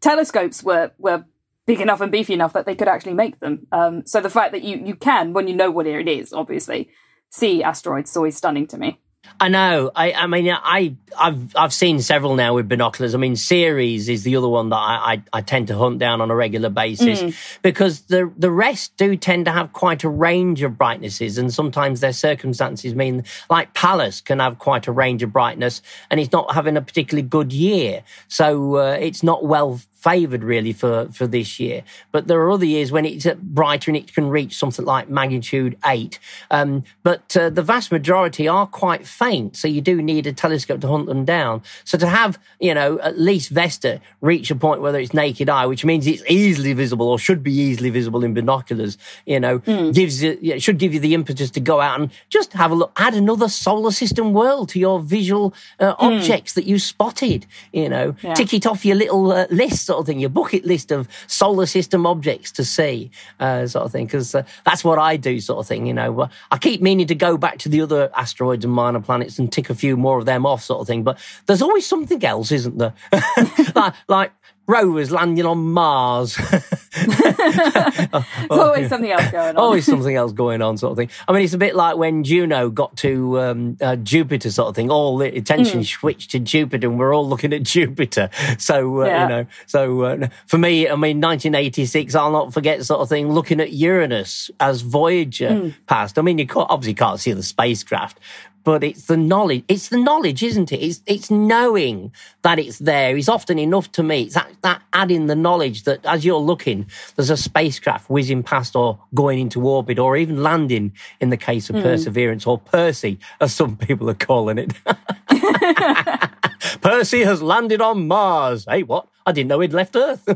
telescopes 0.00 0.62
were, 0.62 0.92
were 0.98 1.24
big 1.66 1.80
enough 1.80 2.00
and 2.00 2.12
beefy 2.12 2.34
enough 2.34 2.52
that 2.52 2.66
they 2.66 2.74
could 2.74 2.88
actually 2.88 3.14
make 3.14 3.40
them. 3.40 3.66
Um, 3.72 4.04
so 4.06 4.20
the 4.20 4.30
fact 4.30 4.52
that 4.52 4.62
you, 4.62 4.76
you 4.84 4.94
can, 4.94 5.32
when 5.32 5.48
you 5.48 5.54
know 5.54 5.70
what 5.70 5.86
it 5.86 6.08
is, 6.08 6.32
obviously, 6.32 6.90
see 7.30 7.62
asteroids 7.62 8.10
is 8.10 8.16
always 8.16 8.36
stunning 8.36 8.66
to 8.68 8.78
me. 8.78 9.00
I 9.38 9.48
know. 9.48 9.90
I, 9.94 10.12
I 10.12 10.26
mean, 10.26 10.50
I, 10.50 10.94
I've, 11.18 11.56
I've 11.56 11.72
seen 11.72 12.00
several 12.00 12.34
now 12.34 12.54
with 12.54 12.68
binoculars. 12.68 13.14
I 13.14 13.18
mean, 13.18 13.36
Ceres 13.36 14.08
is 14.08 14.22
the 14.22 14.36
other 14.36 14.48
one 14.48 14.68
that 14.68 14.76
I, 14.76 15.12
I, 15.12 15.22
I 15.32 15.40
tend 15.40 15.68
to 15.68 15.78
hunt 15.78 15.98
down 15.98 16.20
on 16.20 16.30
a 16.30 16.34
regular 16.34 16.68
basis 16.68 17.22
mm. 17.22 17.60
because 17.62 18.02
the, 18.02 18.30
the 18.36 18.50
rest 18.50 18.96
do 18.98 19.16
tend 19.16 19.46
to 19.46 19.50
have 19.50 19.72
quite 19.72 20.04
a 20.04 20.10
range 20.10 20.62
of 20.62 20.76
brightnesses 20.76 21.38
and 21.38 21.52
sometimes 21.52 22.00
their 22.00 22.12
circumstances 22.12 22.94
mean 22.94 23.24
like 23.48 23.72
Pallas 23.72 24.20
can 24.20 24.40
have 24.40 24.58
quite 24.58 24.86
a 24.86 24.92
range 24.92 25.22
of 25.22 25.32
brightness 25.32 25.80
and 26.10 26.20
it's 26.20 26.32
not 26.32 26.54
having 26.54 26.76
a 26.76 26.82
particularly 26.82 27.26
good 27.26 27.52
year. 27.52 28.02
So, 28.28 28.76
uh, 28.76 28.98
it's 29.00 29.22
not 29.22 29.44
well 29.44 29.80
favoured 30.00 30.42
really 30.42 30.72
for, 30.72 31.08
for 31.12 31.26
this 31.26 31.60
year. 31.60 31.82
But 32.10 32.26
there 32.26 32.40
are 32.40 32.50
other 32.50 32.64
years 32.64 32.90
when 32.90 33.04
it's 33.04 33.26
brighter 33.42 33.90
and 33.90 33.96
it 33.96 34.12
can 34.14 34.28
reach 34.28 34.56
something 34.56 34.84
like 34.84 35.08
magnitude 35.10 35.76
eight. 35.86 36.18
Um, 36.50 36.84
but 37.02 37.36
uh, 37.36 37.50
the 37.50 37.62
vast 37.62 37.92
majority 37.92 38.48
are 38.48 38.66
quite 38.66 39.06
faint, 39.06 39.56
so 39.56 39.68
you 39.68 39.80
do 39.80 40.00
need 40.00 40.26
a 40.26 40.32
telescope 40.32 40.80
to 40.80 40.88
hunt 40.88 41.06
them 41.06 41.24
down. 41.24 41.62
So 41.84 41.98
to 41.98 42.06
have, 42.06 42.38
you 42.60 42.74
know, 42.74 42.98
at 43.00 43.18
least 43.18 43.50
Vesta 43.50 44.00
reach 44.20 44.50
a 44.50 44.54
point 44.54 44.80
where 44.80 44.98
it's 44.98 45.12
naked 45.12 45.50
eye, 45.50 45.66
which 45.66 45.84
means 45.84 46.06
it's 46.06 46.22
easily 46.28 46.72
visible 46.72 47.08
or 47.08 47.18
should 47.18 47.42
be 47.42 47.52
easily 47.52 47.90
visible 47.90 48.24
in 48.24 48.32
binoculars, 48.32 48.96
you 49.26 49.38
know, 49.38 49.58
mm. 49.60 49.92
gives 49.94 50.22
you, 50.22 50.38
you 50.40 50.52
know, 50.52 50.58
should 50.58 50.78
give 50.78 50.94
you 50.94 51.00
the 51.00 51.14
impetus 51.14 51.50
to 51.50 51.60
go 51.60 51.80
out 51.80 52.00
and 52.00 52.10
just 52.30 52.54
have 52.54 52.70
a 52.70 52.74
look, 52.74 52.92
add 52.96 53.14
another 53.14 53.48
solar 53.48 53.90
system 53.90 54.32
world 54.32 54.70
to 54.70 54.78
your 54.78 55.00
visual 55.00 55.52
uh, 55.78 55.94
mm. 55.94 55.96
objects 55.98 56.54
that 56.54 56.64
you 56.64 56.78
spotted, 56.78 57.46
you 57.72 57.88
know, 57.88 58.14
yeah. 58.22 58.34
tick 58.34 58.54
it 58.54 58.66
off 58.66 58.84
your 58.84 58.96
little 58.96 59.30
uh, 59.32 59.46
list 59.50 59.89
sort 59.90 59.98
of 59.98 60.06
thing, 60.06 60.20
your 60.20 60.30
bucket 60.30 60.64
list 60.64 60.92
of 60.92 61.08
solar 61.26 61.66
system 61.66 62.06
objects 62.06 62.52
to 62.52 62.64
see, 62.64 63.10
uh, 63.40 63.66
sort 63.66 63.84
of 63.84 63.90
thing, 63.90 64.06
because 64.06 64.36
uh, 64.36 64.44
that's 64.64 64.84
what 64.84 65.00
I 65.00 65.16
do, 65.16 65.40
sort 65.40 65.58
of 65.58 65.66
thing. 65.66 65.84
You 65.84 65.94
know, 65.94 66.28
I 66.52 66.58
keep 66.58 66.80
meaning 66.80 67.08
to 67.08 67.16
go 67.16 67.36
back 67.36 67.58
to 67.58 67.68
the 67.68 67.80
other 67.80 68.08
asteroids 68.14 68.64
and 68.64 68.72
minor 68.72 69.00
planets 69.00 69.40
and 69.40 69.52
tick 69.52 69.68
a 69.68 69.74
few 69.74 69.96
more 69.96 70.20
of 70.20 70.26
them 70.26 70.46
off, 70.46 70.62
sort 70.62 70.80
of 70.80 70.86
thing. 70.86 71.02
But 71.02 71.18
there's 71.46 71.60
always 71.60 71.88
something 71.88 72.24
else, 72.24 72.52
isn't 72.52 72.78
there? 72.78 72.94
like, 73.74 73.94
like 74.06 74.32
rovers 74.70 75.10
landing 75.10 75.44
on 75.44 75.72
Mars. 75.72 76.36
There's 76.92 78.50
always 78.50 78.88
something 78.88 79.10
else 79.10 79.30
going 79.30 79.50
on. 79.50 79.56
always 79.56 79.84
something 79.94 80.14
else 80.14 80.32
going 80.32 80.62
on, 80.62 80.76
sort 80.76 80.92
of 80.92 80.96
thing. 80.96 81.10
I 81.28 81.32
mean, 81.32 81.42
it's 81.42 81.54
a 81.54 81.58
bit 81.58 81.74
like 81.74 81.96
when 81.96 82.24
Juno 82.24 82.70
got 82.70 82.96
to 82.98 83.40
um, 83.40 83.76
uh, 83.80 83.96
Jupiter, 83.96 84.50
sort 84.50 84.68
of 84.68 84.76
thing. 84.76 84.90
All 84.90 85.18
the 85.18 85.36
attention 85.36 85.80
mm. 85.80 85.86
switched 85.86 86.30
to 86.32 86.38
Jupiter, 86.38 86.88
and 86.88 86.98
we're 86.98 87.14
all 87.14 87.28
looking 87.28 87.52
at 87.52 87.62
Jupiter. 87.62 88.30
So 88.58 89.02
uh, 89.02 89.06
yeah. 89.06 89.22
you 89.22 89.28
know, 89.28 89.46
so 89.66 90.02
uh, 90.02 90.28
for 90.46 90.58
me, 90.58 90.88
I 90.88 90.94
mean, 90.94 91.20
1986, 91.20 92.14
I'll 92.14 92.32
not 92.32 92.52
forget, 92.52 92.84
sort 92.84 93.00
of 93.00 93.08
thing, 93.08 93.32
looking 93.32 93.60
at 93.60 93.72
Uranus 93.72 94.50
as 94.60 94.82
Voyager 94.82 95.50
mm. 95.50 95.74
passed. 95.86 96.18
I 96.18 96.22
mean, 96.22 96.38
you 96.38 96.46
can't, 96.46 96.66
obviously 96.70 96.94
can't 96.94 97.20
see 97.20 97.32
the 97.32 97.42
spacecraft, 97.42 98.18
but 98.64 98.84
it's 98.84 99.06
the 99.06 99.16
knowledge. 99.16 99.64
It's 99.68 99.88
the 99.88 99.98
knowledge, 99.98 100.42
isn't 100.42 100.72
it? 100.72 100.78
It's, 100.78 101.02
it's 101.06 101.30
knowing 101.30 102.12
that 102.42 102.58
it's 102.58 102.78
there 102.78 103.16
is 103.16 103.28
often 103.28 103.58
enough 103.58 103.90
to 103.92 104.02
me. 104.02 104.22
It's 104.22 104.34
that, 104.34 104.50
that 104.62 104.82
adding 104.92 105.26
the 105.26 105.34
knowledge 105.34 105.84
that 105.84 106.04
as 106.04 106.24
you're 106.24 106.38
looking, 106.38 106.86
there's 107.16 107.30
a 107.30 107.36
spacecraft 107.36 108.10
whizzing 108.10 108.42
past 108.42 108.76
or 108.76 108.98
going 109.14 109.38
into 109.38 109.66
orbit 109.66 109.98
or 109.98 110.16
even 110.16 110.42
landing 110.42 110.92
in 111.20 111.30
the 111.30 111.36
case 111.36 111.70
of 111.70 111.76
mm. 111.76 111.82
Perseverance 111.82 112.46
or 112.46 112.58
Percy, 112.58 113.18
as 113.40 113.54
some 113.54 113.76
people 113.76 114.08
are 114.10 114.14
calling 114.14 114.58
it. 114.58 114.72
Percy 116.80 117.20
has 117.20 117.42
landed 117.42 117.80
on 117.80 118.06
Mars. 118.08 118.66
Hey, 118.68 118.82
what? 118.82 119.08
I 119.26 119.32
didn't 119.32 119.48
know 119.48 119.60
he'd 119.60 119.72
left 119.72 119.96
Earth. 119.96 120.28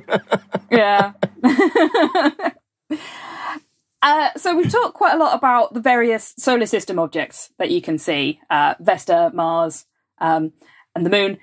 yeah. 0.70 1.12
Uh, 4.04 4.28
so 4.36 4.54
we've 4.54 4.70
talked 4.70 4.92
quite 4.92 5.14
a 5.14 5.18
lot 5.18 5.34
about 5.34 5.72
the 5.72 5.80
various 5.80 6.34
solar 6.36 6.66
system 6.66 6.98
objects 6.98 7.50
that 7.58 7.70
you 7.70 7.80
can 7.80 7.96
see, 7.96 8.38
uh, 8.50 8.74
Vesta, 8.78 9.30
Mars, 9.32 9.86
um, 10.18 10.52
and 10.94 11.06
the 11.06 11.10
Moon. 11.10 11.38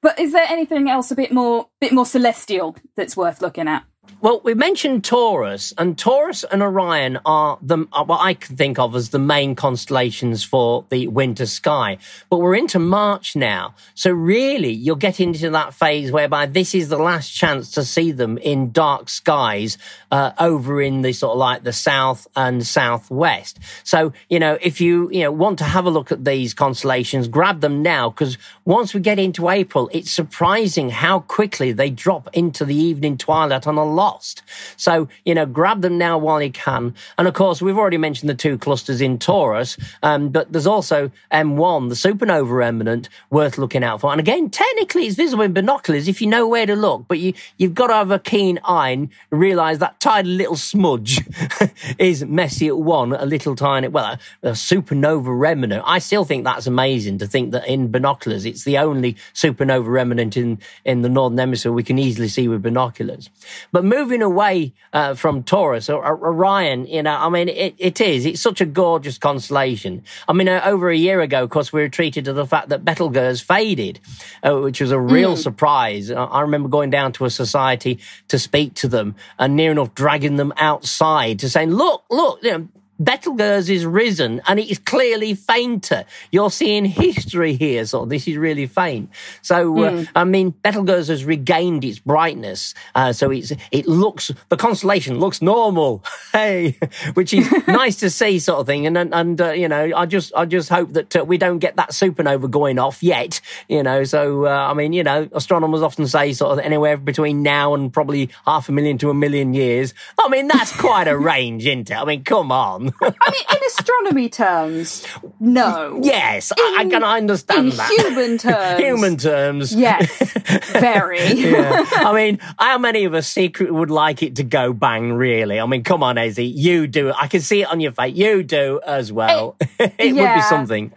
But 0.00 0.20
is 0.20 0.30
there 0.30 0.46
anything 0.48 0.88
else 0.88 1.10
a 1.10 1.16
bit 1.16 1.32
more, 1.32 1.70
bit 1.80 1.92
more 1.92 2.06
celestial 2.06 2.76
that's 2.94 3.16
worth 3.16 3.42
looking 3.42 3.66
at? 3.66 3.82
Well, 4.22 4.40
we 4.44 4.54
mentioned 4.54 5.02
Taurus, 5.02 5.72
and 5.78 5.98
Taurus 5.98 6.44
and 6.44 6.62
Orion 6.62 7.18
are 7.26 7.58
the 7.60 7.86
are 7.92 8.04
what 8.04 8.20
I 8.20 8.34
can 8.34 8.56
think 8.56 8.78
of 8.78 8.94
as 8.94 9.10
the 9.10 9.18
main 9.18 9.56
constellations 9.56 10.44
for 10.44 10.84
the 10.90 11.08
winter 11.08 11.46
sky. 11.46 11.98
But 12.30 12.38
we're 12.38 12.54
into 12.54 12.78
March 12.78 13.34
now, 13.34 13.74
so 13.94 14.12
really 14.12 14.72
you're 14.72 14.94
getting 14.94 15.30
into 15.30 15.50
that 15.50 15.74
phase 15.74 16.12
whereby 16.12 16.46
this 16.46 16.72
is 16.72 16.88
the 16.88 16.98
last 16.98 17.30
chance 17.30 17.72
to 17.72 17.84
see 17.84 18.12
them 18.12 18.38
in 18.38 18.70
dark 18.70 19.08
skies 19.08 19.76
uh, 20.12 20.30
over 20.38 20.80
in 20.80 21.02
the 21.02 21.12
sort 21.12 21.32
of 21.32 21.38
like 21.38 21.64
the 21.64 21.72
south 21.72 22.28
and 22.36 22.64
southwest. 22.64 23.58
So 23.82 24.12
you 24.28 24.38
know, 24.38 24.56
if 24.60 24.80
you 24.80 25.10
you 25.10 25.22
know 25.22 25.32
want 25.32 25.58
to 25.58 25.64
have 25.64 25.86
a 25.86 25.90
look 25.90 26.12
at 26.12 26.24
these 26.24 26.54
constellations, 26.54 27.26
grab 27.26 27.60
them 27.60 27.82
now 27.82 28.10
because 28.10 28.38
once 28.64 28.94
we 28.94 29.00
get 29.00 29.18
into 29.18 29.48
April, 29.48 29.90
it's 29.92 30.12
surprising 30.12 30.90
how 30.90 31.20
quickly 31.20 31.72
they 31.72 31.90
drop 31.90 32.28
into 32.32 32.64
the 32.64 32.76
evening 32.76 33.16
twilight 33.16 33.66
on 33.66 33.78
a 33.78 33.91
lost. 33.92 34.42
So, 34.76 35.08
you 35.24 35.34
know, 35.34 35.46
grab 35.46 35.82
them 35.82 35.98
now 35.98 36.18
while 36.18 36.42
you 36.42 36.50
can. 36.50 36.94
And 37.18 37.28
of 37.28 37.34
course, 37.34 37.62
we've 37.62 37.78
already 37.78 37.98
mentioned 37.98 38.30
the 38.30 38.34
two 38.34 38.58
clusters 38.58 39.00
in 39.00 39.18
Taurus, 39.18 39.76
um, 40.02 40.30
but 40.30 40.52
there's 40.52 40.66
also 40.66 41.10
M1, 41.32 41.88
the 41.88 41.94
supernova 41.94 42.50
remnant, 42.50 43.08
worth 43.30 43.58
looking 43.58 43.84
out 43.84 44.00
for. 44.00 44.10
And 44.10 44.20
again, 44.20 44.50
technically 44.50 45.06
it's 45.06 45.16
visible 45.16 45.44
in 45.44 45.52
binoculars 45.52 46.08
if 46.08 46.20
you 46.20 46.26
know 46.26 46.46
where 46.48 46.66
to 46.66 46.74
look, 46.74 47.06
but 47.08 47.18
you, 47.18 47.34
you've 47.58 47.74
got 47.74 47.88
to 47.88 47.94
have 47.94 48.10
a 48.10 48.18
keen 48.18 48.58
eye 48.64 48.90
and 48.90 49.08
realize 49.30 49.78
that 49.78 50.00
tiny 50.00 50.28
little 50.28 50.56
smudge 50.56 51.20
is 51.98 52.24
Messier 52.24 52.76
1, 52.76 53.12
a 53.12 53.26
little 53.26 53.56
tiny, 53.56 53.88
well, 53.88 54.18
a, 54.42 54.48
a 54.48 54.52
supernova 54.52 55.38
remnant. 55.38 55.82
I 55.86 55.98
still 55.98 56.24
think 56.24 56.44
that's 56.44 56.66
amazing 56.66 57.18
to 57.18 57.26
think 57.26 57.52
that 57.52 57.66
in 57.66 57.90
binoculars, 57.90 58.44
it's 58.44 58.64
the 58.64 58.78
only 58.78 59.16
supernova 59.34 59.86
remnant 59.86 60.36
in, 60.36 60.58
in 60.84 61.02
the 61.02 61.08
Northern 61.08 61.38
Hemisphere 61.38 61.72
we 61.72 61.82
can 61.82 61.98
easily 61.98 62.28
see 62.28 62.48
with 62.48 62.62
binoculars. 62.62 63.30
But 63.70 63.81
moving 63.82 64.22
away 64.22 64.74
uh, 64.92 65.14
from 65.14 65.42
Taurus 65.42 65.88
or, 65.88 66.04
or, 66.04 66.26
Orion, 66.28 66.86
you 66.86 67.02
know, 67.02 67.16
I 67.16 67.28
mean, 67.28 67.48
it, 67.48 67.74
it 67.78 68.00
is, 68.00 68.26
it's 68.26 68.40
such 68.40 68.60
a 68.60 68.66
gorgeous 68.66 69.18
constellation. 69.18 70.04
I 70.28 70.32
mean, 70.32 70.48
uh, 70.48 70.62
over 70.64 70.90
a 70.90 70.96
year 70.96 71.20
ago, 71.20 71.42
of 71.42 71.50
course, 71.50 71.72
we 71.72 71.82
were 71.82 71.88
treated 71.88 72.24
to 72.26 72.32
the 72.32 72.46
fact 72.46 72.70
that 72.70 72.84
Betelgeuse 72.84 73.40
faded, 73.40 74.00
uh, 74.42 74.58
which 74.58 74.80
was 74.80 74.90
a 74.90 75.00
real 75.00 75.34
mm. 75.34 75.38
surprise. 75.38 76.10
I 76.10 76.40
remember 76.42 76.68
going 76.68 76.90
down 76.90 77.12
to 77.14 77.24
a 77.24 77.30
society 77.30 77.98
to 78.28 78.38
speak 78.38 78.74
to 78.74 78.88
them 78.88 79.16
and 79.38 79.56
near 79.56 79.72
enough 79.72 79.94
dragging 79.94 80.36
them 80.36 80.52
outside 80.56 81.40
to 81.40 81.50
saying, 81.50 81.70
look, 81.70 82.04
look, 82.10 82.42
you 82.42 82.50
know, 82.52 82.68
Betelgeuse 83.02 83.68
is 83.68 83.84
risen 83.84 84.40
and 84.46 84.60
it 84.60 84.70
is 84.70 84.78
clearly 84.78 85.34
fainter. 85.34 86.04
You're 86.30 86.50
seeing 86.50 86.84
history 86.84 87.54
here. 87.54 87.84
So 87.86 88.04
this 88.04 88.28
is 88.28 88.36
really 88.36 88.66
faint. 88.66 89.10
So, 89.42 89.72
mm. 89.72 89.86
uh, 89.86 89.90
hmm. 89.90 90.04
I 90.14 90.24
mean, 90.24 90.50
Betelgeuse 90.50 91.08
has 91.08 91.24
regained 91.24 91.84
its 91.84 91.98
brightness. 91.98 92.74
Uh, 92.94 93.12
so 93.12 93.30
it's, 93.30 93.52
it 93.70 93.86
looks, 93.86 94.30
the 94.48 94.56
constellation 94.56 95.18
looks 95.18 95.42
normal. 95.42 96.04
hey, 96.32 96.78
which 97.14 97.34
is 97.34 97.50
nice 97.66 97.96
to 97.96 98.10
see 98.10 98.38
sort 98.38 98.60
of 98.60 98.66
thing. 98.66 98.86
And, 98.86 98.96
and, 98.96 99.14
and 99.14 99.40
uh, 99.40 99.50
you 99.50 99.68
know, 99.68 99.92
I 99.96 100.06
just, 100.06 100.32
I 100.34 100.44
just 100.44 100.68
hope 100.68 100.92
that 100.92 101.16
uh, 101.16 101.24
we 101.24 101.38
don't 101.38 101.58
get 101.58 101.76
that 101.76 101.90
supernova 101.90 102.50
going 102.50 102.78
off 102.78 103.02
yet, 103.02 103.40
you 103.68 103.82
know. 103.82 104.04
So, 104.04 104.46
uh, 104.46 104.50
I 104.70 104.74
mean, 104.74 104.92
you 104.92 105.02
know, 105.02 105.28
astronomers 105.32 105.82
often 105.82 106.06
say 106.06 106.32
sort 106.32 106.58
of 106.58 106.64
anywhere 106.64 106.96
between 106.96 107.42
now 107.42 107.74
and 107.74 107.92
probably 107.92 108.30
half 108.46 108.68
a 108.68 108.72
million 108.72 108.98
to 108.98 109.10
a 109.10 109.14
million 109.14 109.54
years. 109.54 109.94
I 110.18 110.28
mean, 110.28 110.48
that's 110.48 110.74
quite 110.78 111.08
a 111.08 111.16
range, 111.16 111.66
isn't 111.66 111.90
it? 111.90 111.96
I 111.96 112.04
mean, 112.04 112.24
come 112.24 112.52
on. 112.52 112.91
I 113.00 113.30
mean, 113.30 113.56
in 113.56 113.58
astronomy 113.68 114.28
terms, 114.28 115.06
no. 115.40 116.00
Yes, 116.02 116.50
in, 116.50 116.58
I, 116.58 116.86
can 116.88 117.02
understand 117.02 117.68
in 117.70 117.76
that. 117.76 117.90
Human 117.98 118.38
terms. 118.38 118.80
human 118.80 119.16
terms. 119.16 119.74
Yes, 119.74 120.32
very. 120.72 121.24
yeah. 121.32 121.84
I 121.92 122.12
mean, 122.12 122.38
how 122.58 122.78
many 122.78 123.04
of 123.04 123.14
us 123.14 123.28
secretly 123.28 123.72
would 123.72 123.90
like 123.90 124.22
it 124.22 124.36
to 124.36 124.44
go 124.44 124.72
bang, 124.72 125.12
really? 125.12 125.60
I 125.60 125.66
mean, 125.66 125.84
come 125.84 126.02
on, 126.02 126.16
Ezzy, 126.16 126.50
you 126.52 126.86
do 126.86 127.08
it. 127.08 127.16
I 127.18 127.28
can 127.28 127.40
see 127.40 127.62
it 127.62 127.68
on 127.68 127.80
your 127.80 127.92
face. 127.92 128.14
You 128.14 128.42
do 128.42 128.80
as 128.86 129.12
well. 129.12 129.56
It, 129.60 129.70
it 129.98 130.14
yeah. 130.14 130.34
would 130.34 130.40
be 130.40 130.42
something 130.42 130.92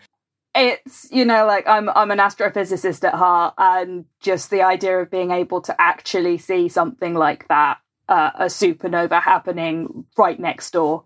it's 0.55 1.07
you 1.11 1.25
know 1.25 1.45
like 1.45 1.67
i'm 1.67 1.89
i'm 1.89 2.11
an 2.11 2.17
astrophysicist 2.17 3.03
at 3.03 3.13
heart 3.13 3.53
and 3.57 4.05
just 4.21 4.49
the 4.49 4.61
idea 4.61 4.99
of 4.99 5.11
being 5.11 5.31
able 5.31 5.61
to 5.61 5.79
actually 5.79 6.37
see 6.37 6.69
something 6.69 7.13
like 7.13 7.47
that 7.49 7.77
uh, 8.07 8.31
a 8.35 8.45
supernova 8.45 9.21
happening 9.21 10.05
right 10.17 10.39
next 10.39 10.71
door 10.71 11.03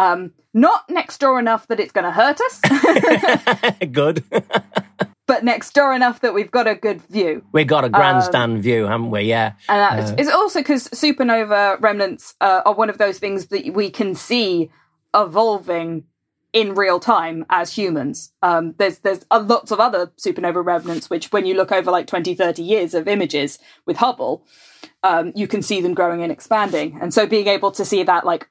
um, 0.00 0.32
not 0.54 0.88
next 0.88 1.18
door 1.18 1.38
enough 1.38 1.68
that 1.68 1.78
it's 1.78 1.92
going 1.92 2.04
to 2.04 2.10
hurt 2.10 2.40
us. 2.40 2.60
good. 3.92 4.24
but 5.26 5.44
next 5.44 5.74
door 5.74 5.94
enough 5.94 6.20
that 6.20 6.34
we've 6.34 6.50
got 6.50 6.66
a 6.66 6.74
good 6.74 7.02
view. 7.02 7.44
We've 7.52 7.66
got 7.66 7.84
a 7.84 7.88
grandstand 7.88 8.52
um, 8.52 8.62
view, 8.62 8.86
haven't 8.86 9.10
we? 9.10 9.22
Yeah. 9.22 9.52
And 9.68 10.10
uh, 10.10 10.14
it's 10.18 10.30
also 10.30 10.60
because 10.60 10.88
supernova 10.88 11.80
remnants 11.80 12.34
uh, 12.40 12.62
are 12.64 12.74
one 12.74 12.90
of 12.90 12.98
those 12.98 13.18
things 13.18 13.46
that 13.48 13.72
we 13.74 13.90
can 13.90 14.14
see 14.14 14.70
evolving 15.14 16.04
in 16.52 16.74
real 16.74 16.98
time 16.98 17.44
as 17.48 17.72
humans. 17.72 18.32
Um, 18.42 18.74
there's 18.78 18.98
there's 19.00 19.24
uh, 19.30 19.44
lots 19.46 19.70
of 19.70 19.78
other 19.78 20.08
supernova 20.18 20.64
remnants 20.64 21.08
which, 21.08 21.30
when 21.30 21.46
you 21.46 21.54
look 21.54 21.70
over 21.70 21.90
like 21.90 22.06
20, 22.06 22.34
30 22.34 22.62
years 22.62 22.94
of 22.94 23.06
images 23.06 23.58
with 23.86 23.98
Hubble, 23.98 24.44
um, 25.02 25.32
you 25.36 25.46
can 25.46 25.62
see 25.62 25.80
them 25.80 25.94
growing 25.94 26.22
and 26.22 26.32
expanding. 26.32 26.98
And 27.00 27.14
so 27.14 27.26
being 27.26 27.46
able 27.46 27.70
to 27.72 27.84
see 27.84 28.02
that 28.02 28.24
like 28.26 28.48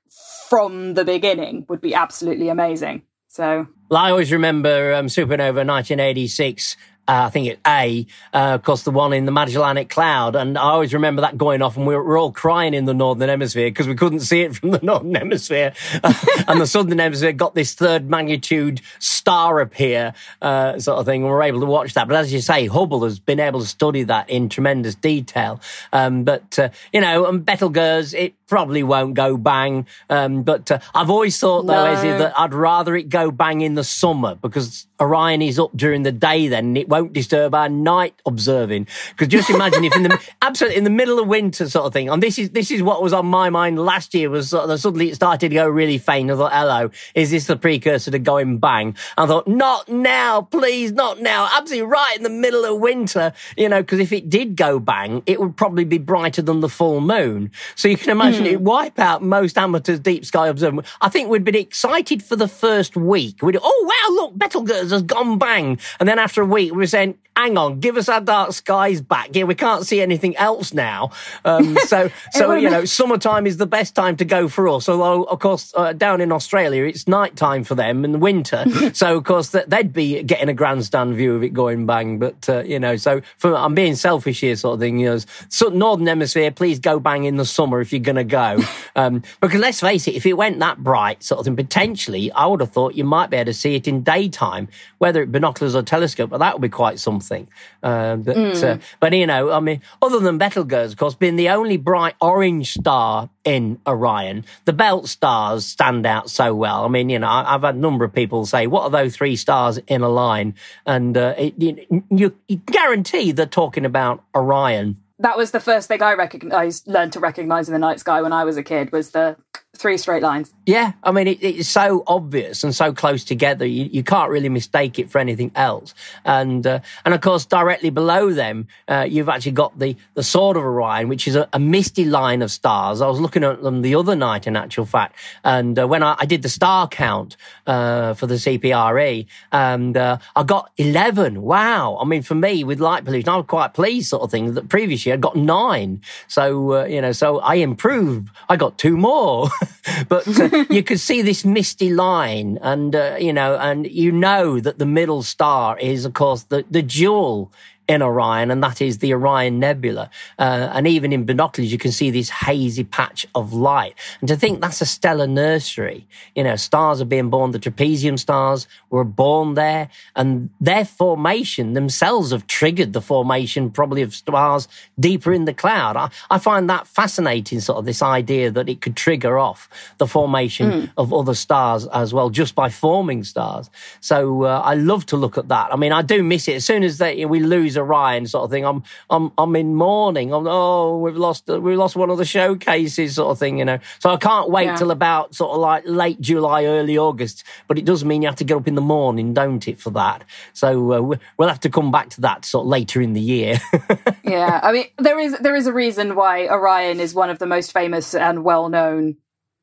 from 0.50 0.96
the 0.96 1.06
beginning 1.06 1.66
would 1.70 1.80
be 1.80 1.94
absolutely 1.94 2.50
amazing. 2.50 3.04
So 3.28 3.68
well, 3.90 4.02
I 4.02 4.10
always 4.10 4.32
remember 4.32 4.94
um, 4.96 5.06
Supernova 5.06 5.66
1986 5.66 6.76
uh, 7.10 7.26
I 7.26 7.30
think 7.32 7.48
it's 7.48 7.62
A, 7.66 8.06
uh, 8.36 8.54
of 8.54 8.64
course, 8.64 8.84
the 8.84 8.92
one 8.92 9.14
in 9.14 9.26
the 9.26 9.32
Magellanic 9.32 9.90
Cloud. 9.90 10.36
And 10.36 10.60
I 10.60 10.62
always 10.62 10.94
remember 10.94 11.22
that 11.24 11.40
going 11.40 11.64
off 11.64 11.76
and 11.76 11.88
we 11.88 11.96
were, 11.96 12.04
were 12.04 12.18
all 12.20 12.32
crying 12.32 12.76
in 12.76 12.86
the 12.86 12.94
Northern 12.94 13.30
Hemisphere 13.30 13.72
because 13.72 13.88
we 13.88 13.96
couldn't 13.96 14.20
see 14.20 14.42
it 14.42 14.56
from 14.56 14.70
the 14.70 14.80
Northern 14.84 15.16
Hemisphere. 15.16 15.74
and 16.04 16.62
the 16.62 16.68
Southern 16.68 17.00
Hemisphere 17.00 17.32
got 17.32 17.56
this 17.56 17.74
third 17.74 18.12
magnitude 18.12 18.82
star 19.00 19.60
appear, 19.60 20.14
uh, 20.44 20.78
sort 20.78 21.00
of 21.00 21.08
thing. 21.08 21.24
And 21.24 21.32
we 21.32 21.36
are 21.36 21.42
able 21.42 21.62
to 21.62 21.66
watch 21.66 21.96
that. 21.96 22.08
But 22.08 22.16
as 22.16 22.32
you 22.32 22.42
say, 22.42 22.68
Hubble 22.68 23.04
has 23.04 23.18
been 23.18 23.40
able 23.40 23.62
to 23.62 23.66
study 23.66 24.04
that 24.04 24.30
in 24.30 24.48
tremendous 24.48 24.94
detail. 24.94 25.62
Um, 25.92 26.26
but, 26.26 26.60
uh, 26.60 26.70
you 26.94 27.02
know, 27.02 27.26
and 27.26 27.44
Betelgeuse, 27.44 28.14
it 28.14 28.36
probably 28.46 28.84
won't 28.84 29.16
go 29.16 29.36
bang. 29.36 29.88
Um, 30.12 30.44
but 30.44 30.70
uh, 30.70 30.80
I've 30.94 31.10
always 31.10 31.40
thought, 31.40 31.66
though, 31.66 31.86
no. 31.86 31.96
Ezzy, 31.96 32.20
that 32.20 32.38
I'd 32.38 32.54
rather 32.54 32.96
it 32.96 33.10
go 33.10 33.32
bang 33.32 33.62
in 33.62 33.74
the 33.74 33.84
summer 33.84 34.36
because 34.36 34.86
Orion 35.00 35.42
is 35.42 35.58
up 35.58 35.72
during 35.76 36.04
the 36.04 36.12
day 36.12 36.48
then 36.50 36.76
it 36.76 36.90
won't 36.90 36.99
disturb 37.08 37.54
our 37.54 37.70
night 37.70 38.20
observing. 38.26 38.88
Because 39.12 39.28
just 39.28 39.50
imagine 39.50 39.84
if 39.84 39.96
in 39.96 40.04
the, 40.04 40.20
absolutely 40.42 40.78
in 40.78 40.84
the 40.84 40.90
middle 40.90 41.20
of 41.20 41.28
winter 41.28 41.70
sort 41.70 41.86
of 41.86 41.94
thing, 41.94 42.10
and 42.10 42.22
this 42.22 42.38
is, 42.38 42.52
this 42.52 42.72
is 42.72 42.82
what 42.82 43.02
was 43.02 43.14
on 43.14 43.26
my 43.26 43.50
mind 43.50 43.80
last 43.80 44.14
year 44.14 44.30
was 44.30 44.50
sort 44.50 44.70
of, 44.70 44.80
suddenly 44.80 45.10
it 45.10 45.16
started 45.16 45.50
to 45.50 45.54
go 45.54 45.68
really 45.68 45.98
faint. 45.98 46.32
I 46.32 46.36
thought, 46.36 46.54
hello, 46.54 46.92
is 47.16 47.32
this 47.32 47.48
the 47.48 47.56
precursor 47.56 48.12
to 48.12 48.20
going 48.20 48.58
bang? 48.60 48.96
I 49.18 49.26
thought, 49.26 49.48
not 49.48 49.90
now, 49.90 50.42
please, 50.42 50.92
not 50.92 51.22
now. 51.22 51.50
Absolutely 51.54 51.88
right 51.88 52.16
in 52.16 52.24
the 52.24 52.30
middle 52.30 52.66
of 52.66 52.80
winter, 52.80 53.34
you 53.58 53.70
know, 53.70 53.82
because 53.82 54.00
if 54.00 54.12
it 54.12 54.30
did 54.30 54.56
go 54.56 54.80
bang, 54.80 55.24
it 55.26 55.40
would 55.40 55.56
probably 55.56 55.86
be 55.86 55.98
brighter 55.98 56.42
than 56.42 56.60
the 56.60 56.70
full 56.70 57.02
moon. 57.02 57.52
So 57.76 57.88
you 57.88 57.98
can 57.98 58.10
imagine 58.10 58.46
mm. 58.46 58.52
it 58.52 58.62
wipe 58.62 59.00
out 59.00 59.22
most 59.22 59.58
amateurs 59.58 60.00
deep 60.00 60.26
sky 60.26 60.48
observing. 60.48 60.84
I 61.02 61.10
think 61.10 61.30
we'd 61.30 61.44
been 61.44 61.56
excited 61.56 62.24
for 62.24 62.36
the 62.36 62.48
first 62.48 62.96
week. 62.96 63.42
We'd, 63.42 63.58
oh 63.62 63.86
wow, 63.88 64.16
look, 64.16 64.38
Betelgeuse 64.38 64.92
has 64.92 65.02
gone 65.02 65.38
bang. 65.38 65.80
And 66.00 66.08
then 66.08 66.20
after 66.20 66.42
a 66.42 66.46
week, 66.46 66.72
we 66.72 66.78
were 66.78 66.88
saying, 66.90 67.18
hang 67.40 67.58
on, 67.58 67.80
give 67.80 67.96
us 67.96 68.10
our 68.10 68.20
dark 68.20 68.52
skies 68.52 69.00
back. 69.00 69.30
Yeah, 69.32 69.44
we 69.44 69.56
can't 69.56 69.86
see 69.86 70.02
anything 70.02 70.36
else 70.36 70.74
now. 70.74 71.12
Um, 71.46 71.78
so, 71.86 72.10
so 72.32 72.54
you 72.54 72.70
know, 72.70 72.84
summertime 72.84 73.48
is 73.48 73.56
the 73.56 73.66
best 73.66 73.96
time 73.96 74.18
to 74.18 74.26
go 74.26 74.50
for 74.50 74.68
us. 74.68 74.90
Although, 74.90 75.24
of 75.24 75.40
course, 75.40 75.74
uh, 75.78 75.94
down 75.94 76.20
in 76.20 76.34
Australia, 76.34 76.84
it's 76.84 77.08
night 77.08 77.38
time 77.38 77.64
for 77.64 77.76
them 77.76 78.04
in 78.04 78.12
the 78.12 78.20
winter. 78.20 78.66
so, 78.94 79.18
of 79.18 79.24
course, 79.24 79.50
they'd 79.50 79.94
be 79.94 80.22
getting 80.24 80.50
a 80.50 80.54
grandstand 80.54 81.16
view 81.16 81.34
of 81.36 81.44
it 81.44 81.54
going 81.54 81.86
bang. 81.86 82.20
But, 82.20 82.50
uh, 82.50 82.64
you 82.64 82.80
know, 82.80 82.98
so 82.98 83.22
for, 83.38 83.56
I'm 83.56 83.74
being 83.74 83.96
selfish 83.96 84.42
here, 84.42 84.58
sort 84.58 84.74
of 84.74 84.80
thing. 84.82 85.00
You 85.00 85.12
know, 85.12 85.20
so 85.48 85.70
Northern 85.70 86.08
Hemisphere, 86.08 86.52
please 86.52 86.80
go 86.80 87.00
bang 87.00 87.24
in 87.24 87.38
the 87.38 87.46
summer 87.46 87.80
if 87.80 87.94
you're 87.94 88.02
going 88.02 88.16
to 88.16 88.24
go. 88.24 88.60
Um, 88.96 89.24
because 89.40 89.62
let's 89.62 89.80
face 89.80 90.08
it, 90.08 90.16
if 90.16 90.26
it 90.26 90.34
went 90.34 90.60
that 90.60 90.80
bright, 90.80 91.24
sort 91.24 91.40
of 91.40 91.46
thing, 91.46 91.56
potentially, 91.56 92.32
I 92.32 92.48
would 92.48 92.60
have 92.60 92.72
thought 92.72 92.96
you 92.96 93.06
might 93.06 93.30
be 93.30 93.38
able 93.38 93.46
to 93.46 93.54
see 93.54 93.76
it 93.76 93.88
in 93.88 94.04
daytime 94.04 94.68
whether 95.00 95.24
it 95.24 95.32
binoculars 95.32 95.76
or 95.76 95.82
telescope, 95.82 96.30
but 96.30 96.38
that 96.38 96.54
would 96.54 96.62
be 96.62 96.69
quite 96.70 97.00
something. 97.00 97.48
Uh, 97.82 98.16
but, 98.18 98.36
mm. 98.36 98.64
uh, 98.64 98.80
but, 99.00 99.14
you 99.14 99.28
know, 99.28 99.52
I 99.52 99.60
mean, 99.60 99.82
other 100.02 100.20
than 100.20 100.38
Betelgeuse, 100.38 100.92
of 100.92 100.98
course, 100.98 101.16
being 101.16 101.36
the 101.36 101.50
only 101.50 101.78
bright 101.78 102.16
orange 102.22 102.74
star 102.74 103.30
in 103.44 103.80
Orion, 103.88 104.46
the 104.66 104.74
belt 104.74 105.08
stars 105.08 105.66
stand 105.66 106.06
out 106.06 106.30
so 106.30 106.54
well. 106.54 106.86
I 106.86 106.88
mean, 106.88 107.10
you 107.10 107.20
know, 107.20 107.28
I've 107.30 107.62
had 107.62 107.76
a 107.76 107.80
number 107.80 108.06
of 108.06 108.14
people 108.14 108.46
say, 108.46 108.68
what 108.68 108.84
are 108.84 108.90
those 108.90 109.16
three 109.16 109.36
stars 109.36 109.78
in 109.88 110.02
a 110.02 110.10
line? 110.10 110.56
And 110.86 111.18
uh, 111.18 111.36
it, 111.38 111.54
you, 111.58 112.36
you 112.48 112.56
guarantee 112.66 113.32
they're 113.32 113.46
talking 113.46 113.86
about 113.86 114.24
Orion 114.36 114.98
that 115.20 115.38
was 115.38 115.52
the 115.52 115.60
first 115.60 115.88
thing 115.88 116.02
I 116.02 116.14
recognized, 116.14 116.88
learned 116.88 117.14
to 117.14 117.20
recognize 117.20 117.68
in 117.68 117.74
the 117.74 117.80
night 117.80 118.00
sky 118.00 118.22
when 118.22 118.32
I 118.32 118.46
was 118.46 118.58
a 118.58 118.64
kid 118.64 118.92
was 118.92 119.12
the 119.12 119.36
three 119.80 119.98
straight 119.98 120.22
lines. 120.22 120.54
Yeah, 120.66 120.92
I 121.02 121.12
mean 121.12 121.28
it, 121.28 121.42
it's 121.42 121.70
so 121.70 122.04
obvious 122.06 122.64
and 122.64 122.76
so 122.76 122.94
close 122.94 123.24
together. 123.24 123.66
You, 123.66 123.86
you 123.86 124.04
can't 124.04 124.30
really 124.30 124.50
mistake 124.50 125.00
it 125.00 125.10
for 125.10 125.18
anything 125.18 125.52
else. 125.56 125.96
And 126.26 126.68
uh, 126.68 126.82
and 127.06 127.14
of 127.14 127.22
course, 127.22 127.46
directly 127.46 127.90
below 127.90 128.32
them, 128.32 128.68
uh, 128.88 129.08
you've 129.10 129.30
actually 129.30 129.54
got 129.54 129.80
the 129.80 129.96
the 130.14 130.24
Sword 130.24 130.58
of 130.58 130.64
Orion, 130.64 131.08
which 131.08 131.28
is 131.28 131.36
a, 131.36 131.48
a, 131.54 131.60
misty 131.60 132.06
line 132.06 132.42
of 132.42 132.52
stars. 132.52 133.02
I 133.02 133.08
was 133.08 133.20
looking 133.20 133.44
at 133.44 133.64
them 133.64 133.82
the 133.82 133.96
other 133.96 134.16
night, 134.16 134.48
in 134.48 134.56
actual 134.56 134.86
fact, 134.86 135.16
and 135.44 135.80
uh, 135.80 135.88
when 135.88 136.04
I, 136.04 136.16
I, 136.20 136.26
did 136.26 136.42
the 136.42 136.50
star 136.50 136.88
count 136.88 137.38
uh, 137.66 138.14
for 138.14 138.28
the 138.28 138.36
CPRE, 138.36 139.28
and 139.52 139.96
uh, 139.96 140.18
I 140.36 140.44
got 140.44 140.72
eleven. 140.78 141.42
Wow! 141.42 141.98
I 142.02 142.06
mean, 142.06 142.22
for 142.22 142.36
me 142.36 142.64
with 142.66 142.80
light 142.80 143.06
pollution, 143.06 143.30
I 143.30 143.38
was 143.38 143.46
quite 143.48 143.74
pleased, 143.74 144.10
sort 144.10 144.24
of 144.24 144.32
thing. 144.32 144.54
That 144.56 144.68
previous 144.68 145.06
year 145.06 145.16
I 145.16 145.18
got 145.18 145.38
nine, 145.38 146.02
so 146.28 146.74
uh, 146.74 146.86
you 146.86 147.02
know, 147.02 147.14
so 147.14 147.40
I 147.40 147.56
improved. 147.56 148.30
I 148.50 148.58
got 148.58 148.78
two 148.78 148.98
more. 148.98 149.50
but 150.10 150.28
uh, 150.40 150.66
you 150.70 150.84
could 150.84 151.00
see 151.00 151.22
this 151.22 151.46
misty 151.46 151.94
line, 151.94 152.60
and 152.62 152.96
uh, 152.96 153.18
you 153.20 153.34
know, 153.34 153.58
and 153.58 153.88
you 153.88 154.12
know 154.12 154.60
that 154.60 154.80
the 154.80 154.86
middle 154.86 155.24
star 155.24 155.78
is, 155.80 156.06
of 156.06 156.14
course, 156.14 156.44
the 156.44 156.66
the 156.70 156.82
jewel 156.82 157.52
in 157.90 158.04
Orion, 158.04 158.52
and 158.52 158.64
that 158.64 158.82
is 158.82 159.00
the 159.00 159.14
Orion 159.16 159.60
Nebula. 159.60 160.12
Uh, 160.38 160.70
and 160.74 160.88
even 160.88 161.12
in 161.12 161.26
binoculars, 161.26 161.72
you 161.72 161.80
can 161.80 161.92
see 161.92 162.12
this 162.12 162.30
hazy 162.30 162.84
patch 162.84 163.26
of 163.34 163.52
light. 163.52 163.96
And 164.22 164.28
to 164.28 164.36
think 164.36 164.62
that's 164.62 164.80
a 164.80 164.86
stellar 164.86 165.26
nursery, 165.26 166.08
you 166.36 166.44
know, 166.44 166.56
stars 166.56 167.02
are 167.02 167.06
being 167.06 167.32
born, 167.32 167.50
the 167.50 167.60
trapezium 167.60 168.20
stars 168.20 168.68
were 168.92 169.04
born 169.04 169.56
there, 169.56 169.90
and 170.16 170.52
their 170.62 170.86
formation 170.86 171.74
themselves 171.74 172.30
have 172.30 172.46
triggered 172.46 172.94
the 172.94 173.02
formation 173.02 173.72
probably 173.72 174.04
of 174.04 174.14
stars 174.14 174.68
deeper 175.00 175.34
in 175.34 175.46
the 175.46 175.54
cloud. 175.54 175.98
I, 175.98 176.12
I 176.30 176.38
find 176.38 176.70
that 176.70 176.86
fascinating, 176.86 177.60
sort 177.60 177.80
of 177.80 177.86
this 177.86 178.04
idea 178.04 178.52
that 178.52 178.70
it 178.70 178.82
could 178.82 178.96
trigger 178.96 179.40
off 179.40 179.68
the 179.98 180.06
formation 180.06 180.72
mm. 180.72 180.92
of 180.96 181.12
other 181.12 181.34
stars 181.34 181.88
as 181.88 182.14
well, 182.14 182.30
just 182.30 182.54
by 182.54 182.70
forming 182.70 183.24
stars. 183.24 183.72
So 184.00 184.44
uh, 184.44 184.62
I 184.64 184.76
love 184.76 185.08
to 185.08 185.18
look 185.18 185.40
at 185.40 185.48
that. 185.48 185.74
I 185.74 185.76
mean, 185.76 185.92
I 185.92 186.04
do 186.04 186.22
miss 186.22 186.48
it. 186.48 186.54
As 186.54 186.66
soon 186.66 186.84
as 186.84 187.00
they, 187.00 187.26
we 187.26 187.40
lose 187.40 187.79
Orion, 187.80 188.28
sort 188.28 188.46
of 188.46 188.52
thing, 188.52 188.66
I'm 188.66 188.84
I'm 189.10 189.32
I'm 189.38 189.56
in 189.56 189.76
mourning. 189.76 190.34
I'm 190.34 190.46
oh, 190.48 190.98
we've 190.98 191.16
lost 191.16 191.48
we've 191.48 191.78
lost 191.78 191.96
one 191.96 192.10
of 192.10 192.18
the 192.18 192.26
showcases, 192.26 193.16
sort 193.16 193.32
of 193.32 193.40
thing, 193.40 193.60
you 193.60 193.66
know. 193.66 193.80
So 194.00 194.12
I 194.12 194.18
can't 194.18 194.50
wait 194.50 194.66
yeah. 194.66 194.76
till 194.76 194.92
about 194.92 195.36
sort 195.36 195.52
of 195.52 195.62
like 195.62 195.84
late 195.86 196.22
July, 196.22 196.66
early 196.66 196.98
August. 196.98 197.44
But 197.68 197.78
it 197.78 197.86
does 197.86 198.06
mean 198.06 198.22
you 198.22 198.28
have 198.28 198.38
to 198.38 198.44
get 198.44 198.58
up 198.58 198.68
in 198.68 198.76
the 198.76 198.82
morning, 198.82 199.34
don't 199.34 199.68
it, 199.68 199.80
for 199.80 199.90
that? 199.92 200.24
So 200.54 200.94
uh, 200.94 201.18
we'll 201.38 201.50
have 201.50 201.62
to 201.62 201.70
come 201.70 201.92
back 201.92 202.10
to 202.12 202.22
that 202.22 202.46
sort 202.46 202.66
of 202.66 202.70
later 202.70 203.02
in 203.02 203.14
the 203.14 203.22
year. 203.22 203.60
yeah, 204.24 204.60
I 204.62 204.72
mean, 204.72 204.86
there 204.98 205.20
is 205.20 205.38
there 205.40 205.56
is 205.56 205.68
a 205.68 205.74
reason 205.74 206.16
why 206.16 206.48
Orion 206.48 207.00
is 207.00 207.14
one 207.14 207.30
of 207.30 207.40
the 207.40 207.46
most 207.46 207.72
famous 207.72 208.14
and 208.14 208.44
well 208.44 208.70
known 208.70 209.18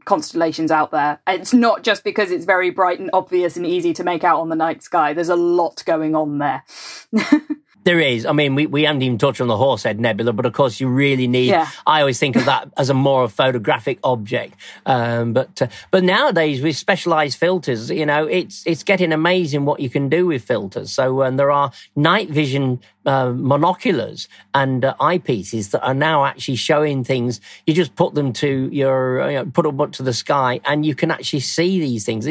constellations 0.07 0.71
out 0.71 0.93
there. 0.93 1.21
It's 1.27 1.53
not 1.53 1.83
just 1.83 2.03
because 2.03 2.31
it's 2.31 2.47
very 2.47 2.71
bright 2.71 2.99
and 2.99 3.11
obvious 3.13 3.59
and 3.59 3.67
easy 3.67 3.93
to 3.95 4.05
make 4.05 4.25
out 4.25 4.41
on 4.41 4.49
the 4.49 4.57
night 4.57 4.83
sky. 4.83 5.13
There's 5.13 5.29
a 5.29 5.37
lot 5.37 5.85
going 5.85 6.15
on 6.15 6.39
there. 6.39 6.65
There 7.87 8.01
is. 8.01 8.27
I 8.27 8.33
mean, 8.33 8.57
we, 8.57 8.67
we 8.67 8.83
haven't 8.83 9.03
even 9.03 9.17
touched 9.17 9.41
on 9.41 9.47
the 9.47 9.57
Horsehead 9.57 10.01
Nebula, 10.01 10.33
but 10.33 10.45
of 10.45 10.53
course, 10.53 10.81
you 10.81 10.89
really 10.89 11.29
need. 11.29 11.51
Yeah. 11.51 11.71
I 11.87 12.01
always 12.01 12.19
think 12.19 12.35
of 12.35 12.45
that 12.47 12.69
as 12.77 12.91
a 12.91 12.95
more 12.95 13.23
of 13.23 13.33
photographic 13.33 14.01
object. 14.03 14.55
Um, 14.87 15.33
but 15.33 15.63
uh, 15.63 15.69
but 15.93 16.03
nowadays 16.03 16.61
with 16.61 16.77
specialized 16.77 17.39
filters, 17.39 17.89
you 17.89 18.05
know, 18.05 18.27
it's 18.27 18.67
it's 18.67 18.83
getting 18.83 19.13
amazing 19.13 19.67
what 19.67 19.79
you 19.79 19.89
can 19.89 20.09
do 20.09 20.27
with 20.27 20.43
filters. 20.43 20.91
So 20.91 21.23
and 21.23 21.39
there 21.39 21.53
are 21.53 21.71
night 21.95 22.29
vision 22.29 22.81
uh, 23.07 23.27
monoculars 23.29 24.27
and 24.53 24.85
uh, 24.85 24.95
eyepieces 25.01 25.71
that 25.71 25.81
are 25.87 25.95
now 25.95 26.25
actually 26.25 26.57
showing 26.57 27.05
things. 27.05 27.41
You 27.65 27.73
just 27.73 27.95
put 27.95 28.15
them 28.15 28.33
to 28.35 28.69
your, 28.73 29.31
you 29.31 29.37
know, 29.37 29.47
put 29.47 29.63
them 29.63 29.81
up 29.81 29.93
to 29.93 30.03
the 30.03 30.13
sky, 30.13 30.61
and 30.65 30.85
you 30.85 30.97
can 30.97 31.13
actually 31.13 31.41
see 31.41 31.79
these 31.79 32.05
things. 32.05 32.27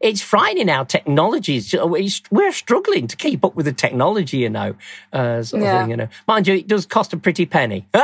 It's 0.00 0.20
frightening 0.20 0.66
how 0.66 0.82
technology 0.82 1.56
is. 1.56 1.72
We're 2.30 2.52
struggling 2.52 3.06
to 3.06 3.16
keep 3.16 3.44
up 3.44 3.54
with 3.54 3.66
the 3.66 3.72
technology, 3.72 4.38
you 4.38 4.50
know, 4.50 4.74
uh, 5.12 5.42
sort 5.42 5.62
of 5.62 5.66
yeah. 5.66 5.82
thing. 5.82 5.90
You 5.90 5.96
know, 5.96 6.08
mind 6.26 6.46
you, 6.46 6.54
it 6.54 6.66
does 6.66 6.86
cost 6.86 7.12
a 7.12 7.16
pretty 7.16 7.46
penny. 7.46 7.86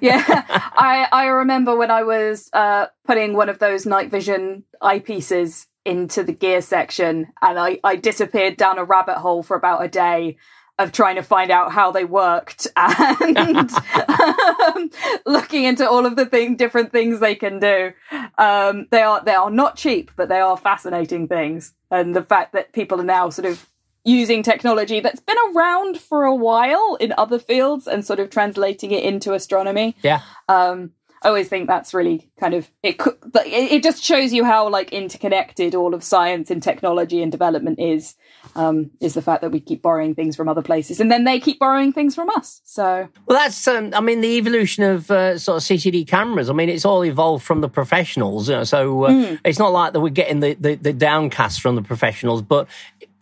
yeah, 0.00 0.44
I 0.48 1.06
I 1.12 1.26
remember 1.26 1.76
when 1.76 1.90
I 1.90 2.02
was 2.02 2.50
uh, 2.52 2.86
putting 3.06 3.34
one 3.34 3.48
of 3.48 3.58
those 3.58 3.86
night 3.86 4.10
vision 4.10 4.64
eyepieces 4.82 5.66
into 5.84 6.22
the 6.22 6.32
gear 6.32 6.62
section, 6.62 7.28
and 7.42 7.58
I 7.58 7.80
I 7.84 7.96
disappeared 7.96 8.56
down 8.56 8.78
a 8.78 8.84
rabbit 8.84 9.18
hole 9.18 9.42
for 9.42 9.56
about 9.56 9.84
a 9.84 9.88
day 9.88 10.36
of 10.80 10.92
trying 10.92 11.16
to 11.16 11.22
find 11.22 11.50
out 11.50 11.72
how 11.72 11.92
they 11.92 12.04
worked 12.06 12.66
and 12.76 13.70
um, 14.08 14.90
looking 15.26 15.64
into 15.64 15.88
all 15.88 16.06
of 16.06 16.16
the 16.16 16.24
thing, 16.24 16.56
different 16.56 16.90
things 16.90 17.20
they 17.20 17.34
can 17.34 17.58
do. 17.58 17.92
Um, 18.38 18.86
they 18.90 19.02
are 19.02 19.22
they 19.22 19.34
are 19.34 19.50
not 19.50 19.76
cheap, 19.76 20.10
but 20.16 20.28
they 20.30 20.40
are 20.40 20.56
fascinating 20.56 21.28
things. 21.28 21.74
And 21.90 22.16
the 22.16 22.22
fact 22.22 22.54
that 22.54 22.72
people 22.72 23.00
are 23.00 23.04
now 23.04 23.28
sort 23.28 23.46
of 23.46 23.68
using 24.04 24.42
technology 24.42 25.00
that's 25.00 25.20
been 25.20 25.36
around 25.54 25.98
for 25.98 26.24
a 26.24 26.34
while 26.34 26.96
in 27.00 27.12
other 27.18 27.38
fields 27.38 27.86
and 27.86 28.04
sort 28.04 28.20
of 28.20 28.30
translating 28.30 28.90
it 28.92 29.04
into 29.04 29.34
astronomy. 29.34 29.96
Yeah. 30.02 30.22
Um, 30.48 30.92
I 31.22 31.28
always 31.28 31.48
think 31.48 31.66
that's 31.66 31.92
really 31.92 32.30
kind 32.38 32.54
of 32.54 32.70
it. 32.82 32.96
It 33.34 33.82
just 33.82 34.02
shows 34.02 34.32
you 34.32 34.42
how 34.42 34.68
like 34.70 34.90
interconnected 34.92 35.74
all 35.74 35.92
of 35.92 36.02
science 36.02 36.50
and 36.50 36.62
technology 36.62 37.22
and 37.22 37.30
development 37.30 37.78
is. 37.78 38.14
Um, 38.56 38.90
is 39.00 39.14
the 39.14 39.22
fact 39.22 39.42
that 39.42 39.52
we 39.52 39.60
keep 39.60 39.82
borrowing 39.82 40.14
things 40.14 40.34
from 40.34 40.48
other 40.48 40.62
places, 40.62 40.98
and 40.98 41.12
then 41.12 41.22
they 41.22 41.38
keep 41.38 41.60
borrowing 41.60 41.92
things 41.92 42.16
from 42.16 42.30
us. 42.30 42.60
So, 42.64 43.08
well, 43.26 43.38
that's 43.38 43.68
um, 43.68 43.92
I 43.94 44.00
mean 44.00 44.22
the 44.22 44.38
evolution 44.38 44.82
of 44.82 45.08
uh, 45.10 45.38
sort 45.38 45.58
of 45.58 45.62
CCD 45.62 46.08
cameras. 46.08 46.50
I 46.50 46.54
mean, 46.54 46.68
it's 46.68 46.86
all 46.86 47.04
evolved 47.04 47.44
from 47.44 47.60
the 47.60 47.68
professionals. 47.68 48.48
You 48.48 48.56
know, 48.56 48.64
so 48.64 49.04
uh, 49.04 49.10
mm. 49.10 49.40
it's 49.44 49.58
not 49.58 49.72
like 49.72 49.92
that 49.92 50.00
we're 50.00 50.08
getting 50.08 50.40
the, 50.40 50.54
the 50.54 50.74
the 50.74 50.92
downcast 50.92 51.60
from 51.60 51.76
the 51.76 51.82
professionals, 51.82 52.42
but 52.42 52.66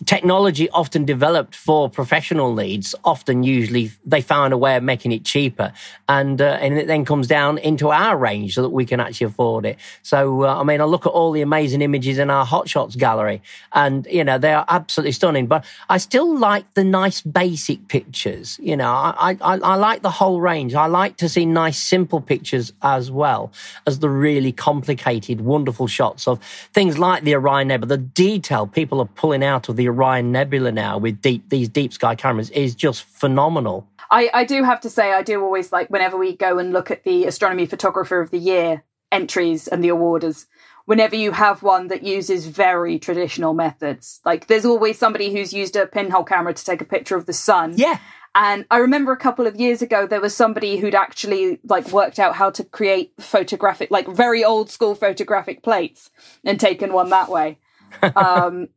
technology 0.05 0.71
often 0.71 1.05
developed 1.05 1.55
for 1.55 1.91
professional 1.91 2.55
needs 2.55 2.95
often 3.05 3.43
usually 3.43 3.91
they 4.07 4.21
found 4.21 4.53
a 4.53 4.59
way 4.59 4.77
of 4.77 4.83
making 4.83 5.13
it 5.13 5.25
cheaper. 5.25 5.73
And 6.09 6.41
uh, 6.41 6.59
and 6.61 6.79
it 6.79 6.87
then 6.87 7.05
comes 7.05 7.27
down 7.27 7.59
into 7.59 7.91
our 7.91 8.17
range 8.17 8.55
so 8.55 8.63
that 8.63 8.71
we 8.71 8.85
can 8.85 9.01
actually 9.01 9.27
afford 9.27 9.67
it. 9.67 9.77
So 10.03 10.45
uh, 10.45 10.61
i 10.61 10.63
mean 10.63 10.81
i 10.81 10.85
look 10.85 11.07
at 11.07 11.11
all 11.11 11.33
the 11.33 11.43
amazing 11.43 11.83
images 11.83 12.19
in 12.19 12.31
our 12.31 12.47
hotshots 12.47 12.97
gallery 12.97 13.43
and 13.73 14.07
you 14.11 14.25
know 14.25 14.39
they 14.39 14.53
are 14.53 14.65
absolutely 14.69 15.13
stunning. 15.13 15.47
But 15.47 15.65
i 15.89 15.99
still 15.99 16.37
like 16.39 16.73
the 16.75 16.85
nice 16.85 17.21
basic 17.21 17.89
pictures. 17.89 18.59
You 18.63 18.77
know 18.77 18.91
i 18.91 19.37
i, 19.41 19.59
I 19.59 19.75
like 19.75 20.03
the 20.03 20.11
whole 20.11 20.41
range. 20.41 20.75
I 20.75 20.87
like 20.87 21.17
to 21.19 21.29
see 21.29 21.45
nice 21.45 21.79
simple 21.79 22.21
pictures 22.21 22.73
as 22.83 23.11
well 23.11 23.53
as 23.87 23.99
the 23.99 24.09
really 24.09 24.53
complicated 24.53 25.41
wonderful 25.41 25.89
shots 25.89 26.29
of 26.29 26.43
things 26.73 26.99
like 26.99 27.25
the 27.25 27.35
orion 27.35 27.69
nebula 27.69 27.89
the 27.89 27.97
detail 27.97 28.67
people 28.67 29.01
are 29.01 29.07
pulling 29.07 29.43
out 29.43 29.69
of 29.69 29.77
the 29.77 29.88
Orion 29.89 30.33
Nebula 30.33 30.73
now 30.73 30.99
with 30.99 31.21
deep 31.21 31.49
these 31.49 31.69
deep 31.69 31.93
sky 31.93 32.15
cameras 32.15 32.51
is 32.51 32.75
just 32.75 33.05
phenomenal. 33.05 33.89
I, 34.11 34.31
I 34.33 34.45
do 34.45 34.63
have 34.63 34.81
to 34.83 34.91
say, 34.91 35.13
I 35.13 35.23
do 35.23 35.43
always 35.43 35.73
like 35.73 35.89
whenever 35.91 36.17
we 36.17 36.35
go 36.35 36.59
and 36.59 36.73
look 36.73 36.91
at 36.91 37.05
the 37.05 37.27
Astronomy 37.27 37.67
Photographer 37.67 38.21
of 38.21 38.31
the 38.31 38.39
Year 38.39 38.85
entries 39.13 39.69
and 39.69 39.85
the 39.85 39.89
awarders, 39.89 40.47
whenever 40.87 41.17
you 41.17 41.33
have 41.33 41.63
one 41.63 41.89
that 41.89 42.03
uses 42.03 42.47
very 42.47 42.99
traditional 42.99 43.53
methods, 43.53 44.21
like 44.25 44.47
there's 44.47 44.65
always 44.65 44.99
somebody 44.99 45.33
who's 45.33 45.53
used 45.53 45.77
a 45.77 45.87
pinhole 45.87 46.25
camera 46.25 46.55
to 46.55 46.65
take 46.65 46.81
a 46.81 46.87
picture 46.87 47.17
of 47.17 47.27
the 47.27 47.33
sun. 47.33 47.75
Yeah. 47.77 47.99
And 48.35 48.67
I 48.71 48.79
remember 48.79 49.13
a 49.13 49.17
couple 49.17 49.47
of 49.47 49.57
years 49.57 49.83
ago, 49.83 50.07
there 50.07 50.21
was 50.21 50.35
somebody 50.35 50.77
who'd 50.77 50.95
actually 50.95 51.59
like 51.65 51.91
worked 51.93 52.19
out 52.19 52.37
how 52.37 52.51
to 52.51 52.65
create 52.65 53.13
photographic, 53.21 53.91
like 53.91 54.07
very 54.09 54.45
old 54.45 54.71
school 54.71 54.95
photographic 54.95 55.63
plates 55.63 56.11
and 56.45 56.59
taken 56.59 56.93
one 56.93 57.11
that 57.11 57.29
way. 57.29 57.59
um, 58.17 58.69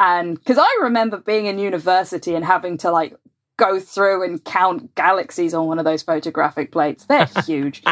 and 0.00 0.36
because 0.36 0.58
I 0.58 0.78
remember 0.82 1.18
being 1.18 1.46
in 1.46 1.60
university 1.60 2.34
and 2.34 2.44
having 2.44 2.78
to 2.78 2.90
like 2.90 3.14
go 3.60 3.78
through 3.78 4.24
and 4.24 4.42
count 4.42 4.94
galaxies 4.94 5.52
on 5.52 5.66
one 5.66 5.78
of 5.78 5.84
those 5.84 6.02
photographic 6.02 6.72
plates. 6.72 7.04
They're 7.04 7.28
huge. 7.46 7.82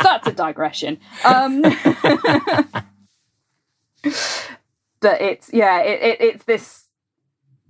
That's 0.00 0.28
a 0.28 0.32
digression. 0.32 0.98
Um, 1.24 1.62
but 5.00 5.20
it's 5.22 5.50
yeah, 5.52 5.80
it, 5.80 6.02
it, 6.02 6.20
it's 6.20 6.44
this 6.44 6.84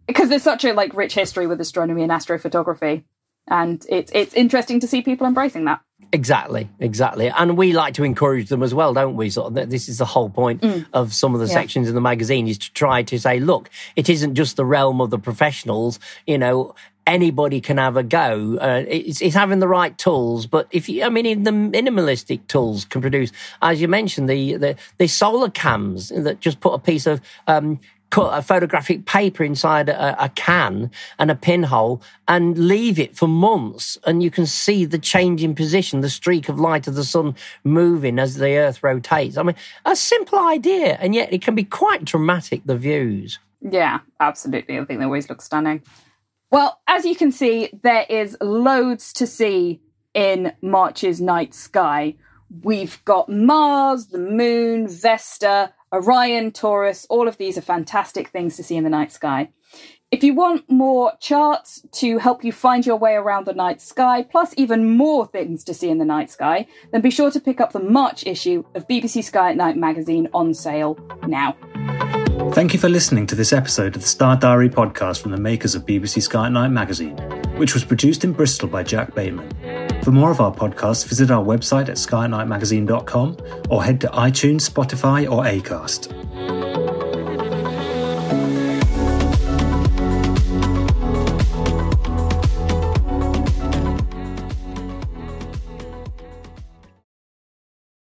because 0.08 0.28
there's 0.28 0.42
such 0.42 0.64
a 0.64 0.72
like 0.72 0.94
rich 0.94 1.14
history 1.14 1.46
with 1.46 1.60
astronomy 1.60 2.02
and 2.02 2.10
astrophotography, 2.10 3.04
and 3.48 3.86
it's 3.88 4.10
it's 4.12 4.34
interesting 4.34 4.80
to 4.80 4.88
see 4.88 5.02
people 5.02 5.28
embracing 5.28 5.66
that. 5.66 5.80
Exactly, 6.14 6.68
exactly. 6.78 7.28
And 7.28 7.56
we 7.56 7.72
like 7.72 7.94
to 7.94 8.04
encourage 8.04 8.48
them 8.48 8.62
as 8.62 8.72
well, 8.72 8.94
don't 8.94 9.16
we? 9.16 9.30
Sort 9.30 9.48
of, 9.48 9.68
this 9.68 9.88
is 9.88 9.98
the 9.98 10.04
whole 10.04 10.30
point 10.30 10.60
mm. 10.60 10.86
of 10.92 11.12
some 11.12 11.34
of 11.34 11.40
the 11.40 11.48
yeah. 11.48 11.54
sections 11.54 11.88
in 11.88 11.96
the 11.96 12.00
magazine 12.00 12.46
is 12.46 12.56
to 12.58 12.72
try 12.72 13.02
to 13.02 13.18
say, 13.18 13.40
look, 13.40 13.68
it 13.96 14.08
isn't 14.08 14.36
just 14.36 14.56
the 14.56 14.64
realm 14.64 15.00
of 15.00 15.10
the 15.10 15.18
professionals. 15.18 15.98
You 16.24 16.38
know, 16.38 16.76
anybody 17.04 17.60
can 17.60 17.78
have 17.78 17.96
a 17.96 18.04
go. 18.04 18.58
Uh, 18.60 18.84
it's, 18.86 19.20
it's, 19.20 19.34
having 19.34 19.58
the 19.58 19.66
right 19.66 19.98
tools, 19.98 20.46
but 20.46 20.68
if 20.70 20.88
you, 20.88 21.02
I 21.02 21.08
mean, 21.08 21.26
even 21.26 21.42
the 21.42 21.50
minimalistic 21.50 22.46
tools 22.46 22.84
can 22.84 23.00
produce, 23.00 23.32
as 23.60 23.80
you 23.80 23.88
mentioned, 23.88 24.30
the 24.30 24.54
the, 24.54 24.76
the 24.98 25.08
solar 25.08 25.50
cams 25.50 26.10
that 26.10 26.38
just 26.38 26.60
put 26.60 26.74
a 26.74 26.78
piece 26.78 27.08
of 27.08 27.20
um, 27.48 27.80
put 28.14 28.32
a 28.32 28.42
photographic 28.42 29.06
paper 29.06 29.42
inside 29.42 29.88
a, 29.88 30.24
a, 30.24 30.28
can 30.28 30.88
and 31.18 31.32
a 31.32 31.34
pinhole 31.34 32.00
and 32.28 32.56
leave 32.56 32.96
it 32.96 33.16
for 33.16 33.26
months. 33.26 33.98
And 34.06 34.22
you 34.22 34.30
can 34.30 34.46
see 34.46 34.84
the 34.84 35.00
change 35.00 35.42
in 35.42 35.52
position, 35.52 36.00
the 36.00 36.08
streak 36.08 36.48
of 36.48 36.60
light 36.60 36.86
of 36.86 36.94
the 36.94 37.02
sun 37.02 37.34
moving 37.64 38.20
as 38.20 38.36
the 38.36 38.56
earth 38.56 38.84
rotates. 38.84 39.36
I 39.36 39.42
mean, 39.42 39.56
a 39.84 39.96
simple 39.96 40.38
idea, 40.38 40.96
and 41.00 41.12
yet 41.12 41.32
it 41.32 41.42
can 41.42 41.56
be 41.56 41.64
quite 41.64 42.04
dramatic, 42.04 42.62
the 42.64 42.76
views. 42.76 43.40
Yeah, 43.60 43.98
absolutely. 44.20 44.78
I 44.78 44.84
think 44.84 45.00
they 45.00 45.06
always 45.06 45.28
look 45.28 45.42
stunning. 45.42 45.82
Well, 46.52 46.80
as 46.86 47.04
you 47.04 47.16
can 47.16 47.32
see, 47.32 47.68
there 47.82 48.06
is 48.08 48.36
loads 48.40 49.12
to 49.14 49.26
see 49.26 49.80
in 50.14 50.52
March's 50.62 51.20
night 51.20 51.52
sky. 51.52 52.14
We've 52.62 53.04
got 53.04 53.28
Mars, 53.28 54.06
the 54.06 54.18
moon, 54.18 54.86
Vesta, 54.86 55.72
Orion, 55.94 56.50
Taurus, 56.50 57.06
all 57.08 57.28
of 57.28 57.36
these 57.36 57.56
are 57.56 57.62
fantastic 57.62 58.28
things 58.30 58.56
to 58.56 58.64
see 58.64 58.76
in 58.76 58.82
the 58.82 58.90
night 58.90 59.12
sky. 59.12 59.50
If 60.10 60.24
you 60.24 60.34
want 60.34 60.68
more 60.68 61.12
charts 61.20 61.86
to 61.92 62.18
help 62.18 62.42
you 62.42 62.50
find 62.50 62.84
your 62.84 62.96
way 62.96 63.14
around 63.14 63.46
the 63.46 63.54
night 63.54 63.80
sky, 63.80 64.24
plus 64.24 64.54
even 64.56 64.96
more 64.96 65.24
things 65.26 65.62
to 65.64 65.74
see 65.74 65.88
in 65.88 65.98
the 65.98 66.04
night 66.04 66.32
sky, 66.32 66.66
then 66.90 67.00
be 67.00 67.10
sure 67.10 67.30
to 67.30 67.40
pick 67.40 67.60
up 67.60 67.72
the 67.72 67.80
March 67.80 68.26
issue 68.26 68.64
of 68.74 68.88
BBC 68.88 69.22
Sky 69.22 69.50
at 69.50 69.56
Night 69.56 69.76
magazine 69.76 70.28
on 70.34 70.52
sale 70.52 70.98
now. 71.28 71.56
Thank 72.52 72.72
you 72.72 72.78
for 72.78 72.88
listening 72.88 73.26
to 73.28 73.34
this 73.34 73.52
episode 73.52 73.96
of 73.96 74.02
the 74.02 74.08
Star 74.08 74.36
Diary 74.36 74.68
podcast 74.68 75.20
from 75.22 75.32
the 75.32 75.36
makers 75.38 75.74
of 75.74 75.84
BBC 75.86 76.22
Sky 76.22 76.46
at 76.46 76.52
Night 76.52 76.68
magazine. 76.68 77.16
which 77.56 77.72
was 77.74 77.84
produced 77.84 78.24
in 78.24 78.32
Bristol 78.32 78.68
by 78.68 78.82
Jack 78.82 79.14
Bateman. 79.14 79.48
For 80.02 80.10
more 80.10 80.30
of 80.32 80.40
our 80.40 80.52
podcasts, 80.52 81.06
visit 81.06 81.30
our 81.30 81.42
website 81.44 81.88
at 81.88 81.96
skyatnightmagazine.com 81.96 83.36
or 83.70 83.84
head 83.84 84.00
to 84.00 84.08
iTunes, 84.08 84.68
Spotify, 84.68 85.30
or 85.30 85.44
Acast. 85.44 87.03